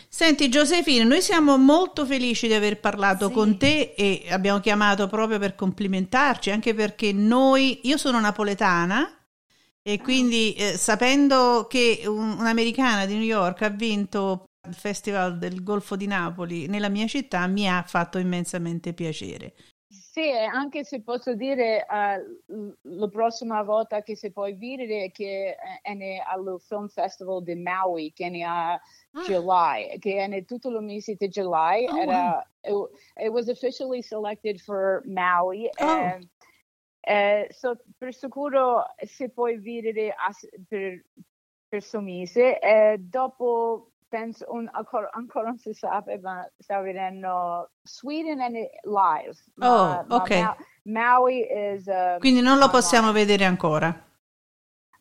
Senti 0.09 0.49
Giuseppina, 0.49 1.03
noi 1.03 1.21
siamo 1.21 1.57
molto 1.57 2.05
felici 2.05 2.47
di 2.47 2.53
aver 2.53 2.79
parlato 2.79 3.27
sì. 3.27 3.33
con 3.33 3.57
te 3.57 3.93
e 3.95 4.25
abbiamo 4.29 4.59
chiamato 4.59 5.07
proprio 5.07 5.39
per 5.39 5.55
complimentarci, 5.55 6.51
anche 6.51 6.73
perché 6.73 7.11
noi, 7.13 7.81
io 7.83 7.97
sono 7.97 8.19
napoletana 8.19 9.11
e 9.81 9.99
quindi 9.99 10.53
eh, 10.53 10.77
sapendo 10.77 11.67
che 11.69 12.01
un, 12.05 12.37
un'americana 12.39 13.05
di 13.05 13.13
New 13.13 13.23
York 13.23 13.61
ha 13.61 13.69
vinto 13.69 14.45
il 14.67 14.73
Festival 14.73 15.37
del 15.37 15.63
Golfo 15.63 15.95
di 15.95 16.07
Napoli 16.07 16.67
nella 16.67 16.89
mia 16.89 17.07
città 17.07 17.47
mi 17.47 17.69
ha 17.69 17.83
fatto 17.87 18.17
immensamente 18.17 18.93
piacere. 18.93 19.53
Sì, 20.17 20.31
anche 20.31 20.83
se 20.83 21.03
posso 21.03 21.35
dire 21.35 21.85
uh, 21.87 22.73
la 22.81 23.07
prossima 23.07 23.61
volta 23.61 24.01
che 24.01 24.15
si 24.15 24.31
può 24.31 24.45
vedere 24.45 25.11
che 25.11 25.55
è 25.55 26.21
al 26.27 26.59
Film 26.59 26.87
Festival 26.87 27.43
di 27.43 27.53
Maui, 27.53 28.11
che 28.13 28.25
è 28.25 28.41
a 28.41 28.81
July, 29.27 29.99
che 29.99 30.25
è 30.25 30.45
tutto 30.45 30.69
il 30.69 30.81
mese 30.81 31.13
di 31.13 31.27
July. 31.27 31.85
Oh, 31.85 31.97
era, 31.99 32.47
wow. 32.63 32.85
it, 32.85 33.25
it, 33.25 33.31
was 33.31 33.47
officially 33.47 34.01
selected 34.01 34.59
for 34.59 35.03
Maui. 35.05 35.69
Oh. 35.79 35.85
And, 35.85 36.27
uh, 37.07 37.53
so 37.53 37.77
per 37.99 38.11
sicuro 38.11 38.85
si 39.05 39.29
può 39.29 39.45
vedere 39.55 40.15
per, 40.67 41.05
per 41.69 41.83
suo 41.83 42.01
mese. 42.01 42.57
E 42.57 42.97
dopo 42.97 43.91
penso 44.07 44.45
un, 44.49 44.67
ancora, 44.71 45.09
ancora, 45.11 45.47
non 45.47 45.57
si 45.57 45.73
sa, 45.73 46.03
ma 46.21 46.49
sta 46.57 46.79
vedendo 46.79 47.71
Sweden 47.81 48.41
and 48.41 48.55
live. 48.83 49.35
Oh, 49.59 49.85
ma, 49.85 50.05
ok. 50.07 50.29
Ma 50.31 50.57
Maui 50.83 51.45
is. 51.49 51.85
Uh, 51.85 52.19
Quindi 52.19 52.41
non 52.41 52.57
lo 52.57 52.69
possiamo 52.69 53.11
vedere 53.11 53.45
ancora. 53.45 54.05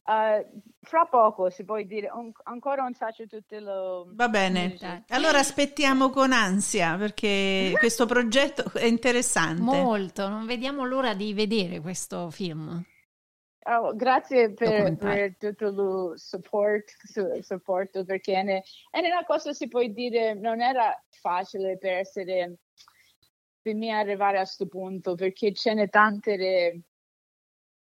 Uh, 0.05 0.61
fra 0.83 1.05
poco 1.07 1.51
si 1.51 1.65
può 1.65 1.81
dire, 1.83 2.09
un, 2.13 2.31
ancora 2.45 2.83
non 2.83 2.95
faccio 2.95 3.27
tutte 3.27 3.59
le... 3.59 4.05
Va 4.13 4.29
bene, 4.29 4.77
allora 5.09 5.39
aspettiamo 5.39 6.11
con 6.11 6.33
ansia 6.33 6.97
perché 6.97 7.73
questo 7.79 8.07
progetto 8.07 8.71
è 8.75 8.85
interessante. 8.85 9.61
Molto, 9.61 10.29
non 10.29 10.47
vediamo 10.47 10.85
l'ora 10.85 11.13
di 11.15 11.35
vedere 11.35 11.81
questo 11.81 12.31
film. 12.31 12.85
Oh, 13.69 13.97
grazie 13.97 14.53
per, 14.53 14.97
per, 14.97 15.37
tutto 15.37 16.13
il 16.13 16.19
support, 16.21 16.89
su, 17.03 17.27
supporto 17.41 18.05
perché 18.05 18.35
è, 18.35 18.63
una 19.01 19.25
cosa 19.27 19.53
si 19.53 19.67
può 19.67 19.85
dire 19.85 20.35
non 20.35 20.61
era 20.61 20.97
facile 21.11 21.77
per 21.77 21.95
essere 21.95 22.59
per 23.61 23.75
me 23.75 23.91
arrivare 23.91 24.37
a 24.37 24.43
questo 24.43 24.69
punto 24.69 25.17
perché 25.17 25.53
ce 25.53 25.75
n'è 25.75 25.89
tante 25.89 26.37
de, 26.37 26.81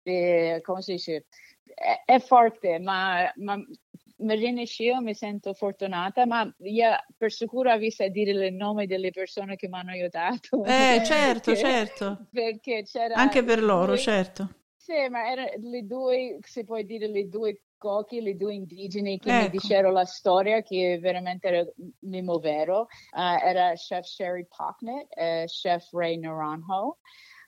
de, 0.04 0.62
come 0.62 0.84
si 0.84 0.92
dice? 0.92 1.26
È, 1.64 2.04
è 2.06 2.20
forte 2.20 2.78
ma, 2.78 3.32
ma 3.38 3.56
mi 3.56 4.36
riesce 4.36 5.02
mi 5.02 5.16
sento 5.16 5.56
fortunata 5.56 6.28
ma 6.28 6.54
io 6.60 6.90
per 7.18 7.32
sicuro 7.32 7.72
avessi 7.72 8.04
a 8.04 8.10
dire 8.10 8.30
il 8.46 8.54
nome 8.54 8.86
delle 8.86 9.10
persone 9.10 9.56
che 9.56 9.68
mi 9.68 9.80
hanno 9.80 9.90
aiutato. 9.90 10.64
Eh 10.66 11.02
certo 11.04 11.52
perché, 11.52 11.68
certo. 11.68 12.28
perché 12.32 12.84
c'era 12.84 13.16
anche 13.16 13.44
per 13.44 13.64
loro 13.64 13.98
certo 13.98 14.58
sì, 14.84 15.08
ma 15.10 15.32
erano 15.32 15.50
le 15.62 15.86
due, 15.86 16.40
si 16.42 16.66
può 16.66 16.82
dire, 16.82 17.08
le 17.08 17.30
due 17.30 17.62
cocchi, 17.78 18.20
le 18.20 18.36
due 18.36 18.54
indigeni 18.54 19.18
che 19.18 19.30
ecco. 19.30 19.44
mi 19.44 19.50
dicevano 19.50 19.94
la 19.94 20.04
storia, 20.04 20.62
che 20.62 21.00
veramente 21.00 21.48
era 21.48 21.66
mimo 22.00 22.38
vero. 22.40 22.88
Uh, 23.14 23.38
era 23.42 23.74
chef 23.76 24.06
Sherry 24.06 24.46
Pocknet 24.46 25.08
e 25.16 25.46
chef 25.48 25.90
Ray 25.94 26.18
Naranjo. 26.18 26.98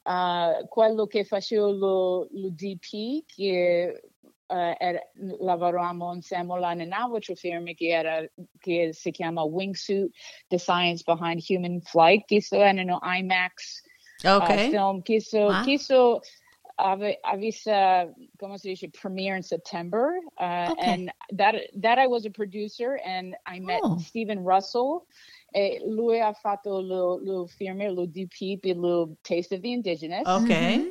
uh, 0.03 0.65
quello 0.69 1.07
che 1.07 1.25
facevo 1.25 1.71
lo, 1.71 2.27
lo 2.31 2.49
DP, 2.51 3.25
che 3.25 4.01
uh, 4.47 4.75
era, 4.77 5.01
lavoravamo 5.39 6.13
insieme 6.13 6.57
là 6.57 6.73
nell'altra 6.73 7.35
firma 7.35 7.73
che, 7.73 7.87
era, 7.87 8.25
che 8.59 8.93
si 8.93 9.11
chiama 9.11 9.43
Wingsuit, 9.43 10.09
The 10.47 10.57
Science 10.57 11.03
Behind 11.05 11.43
Human 11.49 11.81
Flight, 11.81 12.23
che 12.27 12.41
erano 12.49 12.97
IMAX 13.01 13.81
okay. 14.23 14.67
uh, 14.67 14.69
film, 14.69 15.01
che 15.01 15.19
so, 15.19 15.47
ah. 15.47 15.63
che 15.63 15.77
so 15.77 16.21
ave, 16.77 17.19
avesse, 17.21 18.13
come 18.37 18.57
si 18.57 18.69
dice, 18.69 18.89
premiere 18.89 19.35
in 19.35 19.43
September, 19.43 20.19
uh, 20.39 20.71
okay. 20.71 20.81
and 20.81 21.11
that, 21.31 21.55
that 21.81 21.97
I 21.97 22.07
was 22.07 22.25
a 22.25 22.29
producer, 22.29 22.99
and 23.05 23.35
I 23.45 23.59
met 23.59 23.81
oh. 23.83 23.97
Stephen 23.99 24.43
Russell, 24.43 25.05
e 25.53 25.81
lui 25.85 26.19
ha 26.19 26.33
fatto 26.33 26.79
lo, 26.79 27.19
lo 27.21 27.47
firma, 27.47 27.89
lo 27.89 28.05
DP 28.05 28.59
per 28.61 28.75
lo 28.75 29.17
Taste 29.23 29.53
of 29.53 29.61
the 29.61 29.71
Indigenous. 29.71 30.27
Ok. 30.27 30.49
Mm-hmm. 30.49 30.89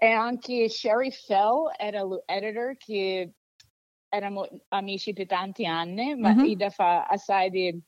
E 0.00 0.06
anche 0.06 0.68
Sherry 0.68 1.10
Fell 1.10 1.70
era 1.78 2.02
l'editor 2.02 2.76
che 2.76 3.32
eravamo 4.08 4.46
amici 4.68 5.12
per 5.12 5.26
tanti 5.26 5.66
anni, 5.66 6.14
ma 6.14 6.34
mm-hmm. 6.34 6.44
Ida 6.44 6.70
fa 6.70 7.04
assai 7.04 7.50
di 7.50 7.80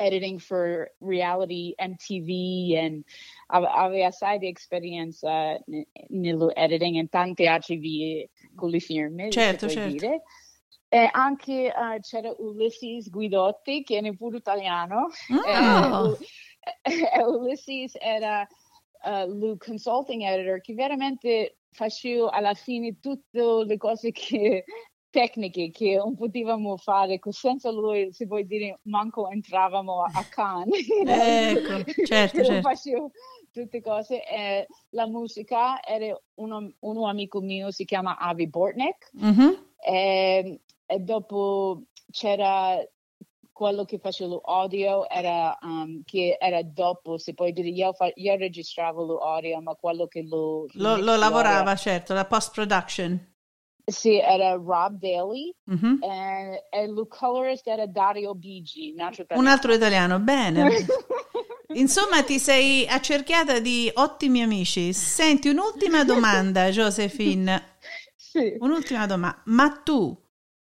editing 0.00 0.38
for 0.40 0.90
reality 1.00 1.74
MTV 1.78 2.28
e 2.74 3.02
aveva 3.48 4.06
assai 4.06 4.38
di 4.38 4.48
esperienza 4.48 5.58
nello 6.08 6.54
editing 6.54 6.96
in 6.96 7.08
tante 7.08 7.46
altre 7.46 7.76
vie 7.76 8.30
con 8.54 8.70
le 8.70 8.80
firme. 8.80 9.30
Certo, 9.30 9.68
certo. 9.68 9.90
Dire. 9.90 10.22
E 10.88 11.08
anche 11.12 11.72
uh, 11.74 12.00
c'era 12.00 12.34
Ulysses 12.38 13.10
Guidotti, 13.10 13.84
che 13.84 13.98
è 13.98 14.16
pure 14.16 14.38
italiano. 14.38 15.08
Oh. 15.46 16.18
E, 16.82 17.22
Ulysses 17.24 17.96
era 17.98 18.46
uh, 19.04 19.26
il 19.26 19.56
consulting 19.56 20.22
editor 20.22 20.60
che 20.60 20.74
veramente 20.74 21.56
faceva 21.70 22.30
alla 22.30 22.52
fine 22.52 23.00
tutte 23.00 23.64
le 23.64 23.76
cose 23.78 24.10
che, 24.10 24.64
tecniche 25.10 25.70
che 25.70 25.96
non 25.96 26.14
potevamo 26.14 26.76
fare, 26.76 27.18
senza 27.30 27.70
lui, 27.70 28.12
se 28.12 28.26
vuoi 28.26 28.46
dire, 28.46 28.78
manco 28.84 29.28
entravamo 29.28 30.02
a 30.02 30.24
Cannes. 30.30 30.86
ecco, 31.06 31.90
certo, 32.06 32.44
certo. 32.44 32.60
Facevo 32.60 33.10
tutte 33.52 33.80
cose. 33.82 34.24
E 34.24 34.66
la 34.90 35.06
musica 35.06 35.82
era 35.82 36.18
uno, 36.34 36.72
uno 36.80 37.08
amico 37.08 37.40
mio, 37.40 37.70
si 37.70 37.84
chiama 37.84 38.16
Avi 38.18 38.48
Bortnick. 38.48 39.10
Mm-hmm. 39.16 39.50
E 39.84 40.60
e 40.90 40.98
dopo 40.98 41.84
c'era 42.10 42.76
quello 43.52 43.84
che 43.84 43.98
facevo 43.98 44.40
l'audio 44.44 45.08
era 45.08 45.56
um, 45.60 46.02
che 46.04 46.36
era 46.40 46.62
dopo, 46.62 47.16
se 47.18 47.34
puoi 47.34 47.52
dire, 47.52 47.68
io, 47.68 47.92
fa, 47.92 48.10
io 48.14 48.34
registravo 48.34 49.04
l'audio, 49.04 49.60
ma 49.60 49.74
quello 49.74 50.06
che 50.06 50.22
lo... 50.22 50.66
Lo, 50.72 50.96
lo 50.96 51.16
lavorava, 51.16 51.76
certo, 51.76 52.14
la 52.14 52.24
post-production. 52.24 53.28
Sì, 53.90 54.18
era 54.18 54.52
Rob 54.52 54.98
Daly 54.98 55.54
mm-hmm. 55.70 56.02
e, 56.02 56.66
e 56.70 56.82
il 56.84 57.06
colorist 57.08 57.66
era 57.66 57.86
Dario 57.86 58.34
Bigi, 58.34 58.92
un 58.94 59.00
altro 59.00 59.22
italiano. 59.22 59.48
Un 59.48 59.52
altro 59.52 59.72
italiano, 59.72 60.18
bene. 60.20 60.86
Insomma, 61.74 62.22
ti 62.22 62.38
sei 62.38 62.86
accerchiata 62.86 63.58
di 63.60 63.90
ottimi 63.94 64.42
amici. 64.42 64.92
Senti, 64.92 65.48
un'ultima 65.48 66.04
domanda, 66.04 66.68
Josephine. 66.70 67.76
Sì. 68.16 68.56
Un'ultima 68.58 69.06
domanda. 69.06 69.42
Ma 69.46 69.70
tu 69.70 70.16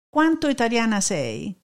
quanto 0.09 0.47
italiana 0.47 1.01
sei? 1.01 1.63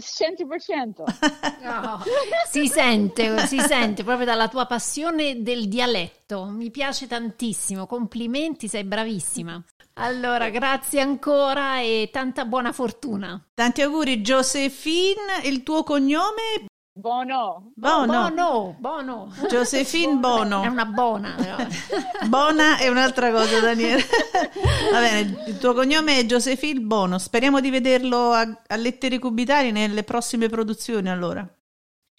100%. 0.00 1.04
No, 1.64 2.02
si 2.50 2.68
sente, 2.68 3.46
si 3.46 3.58
sente 3.58 4.04
proprio 4.04 4.26
dalla 4.26 4.48
tua 4.48 4.66
passione 4.66 5.40
del 5.40 5.66
dialetto. 5.66 6.44
Mi 6.44 6.70
piace 6.70 7.06
tantissimo. 7.06 7.86
Complimenti, 7.86 8.68
sei 8.68 8.84
bravissima. 8.84 9.64
Allora, 9.94 10.48
grazie 10.50 11.00
ancora 11.00 11.80
e 11.80 12.08
tanta 12.12 12.44
buona 12.44 12.72
fortuna. 12.72 13.40
Tanti 13.54 13.82
auguri, 13.82 14.20
Josephine. 14.22 15.40
Il 15.44 15.62
tuo 15.62 15.84
cognome? 15.84 16.66
Bono. 16.96 17.72
Bono. 17.74 18.06
Bono. 18.06 18.76
Bono. 18.78 19.32
Josephine 19.48 20.14
Bono. 20.14 20.62
È 20.62 20.66
una 20.66 20.84
bona. 20.84 21.34
Però. 21.36 21.56
Bona 22.28 22.78
è 22.78 22.88
un'altra 22.88 23.30
cosa, 23.30 23.60
Daniele. 23.60 24.02
Va 24.92 25.00
bene, 25.00 25.44
il 25.46 25.58
tuo 25.58 25.74
cognome 25.74 26.18
è 26.18 26.24
Josephine 26.24 26.80
Bono. 26.80 27.18
Speriamo 27.18 27.60
di 27.60 27.70
vederlo 27.70 28.30
a, 28.30 28.62
a 28.66 28.76
Lettere 28.76 29.18
Cubitali 29.18 29.72
nelle 29.72 30.04
prossime 30.04 30.48
produzioni, 30.48 31.08
allora. 31.08 31.44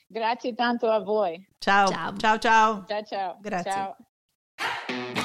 Grazie 0.08 0.54
tanto 0.54 0.90
a 0.90 1.00
voi. 1.00 1.46
Ciao. 1.58 1.88
Ciao, 1.88 2.14
ciao. 2.18 2.38
Ciao, 2.40 2.86
ciao. 2.86 3.04
ciao. 3.06 3.38
Grazie. 3.42 3.72
Ciao. 3.72 5.25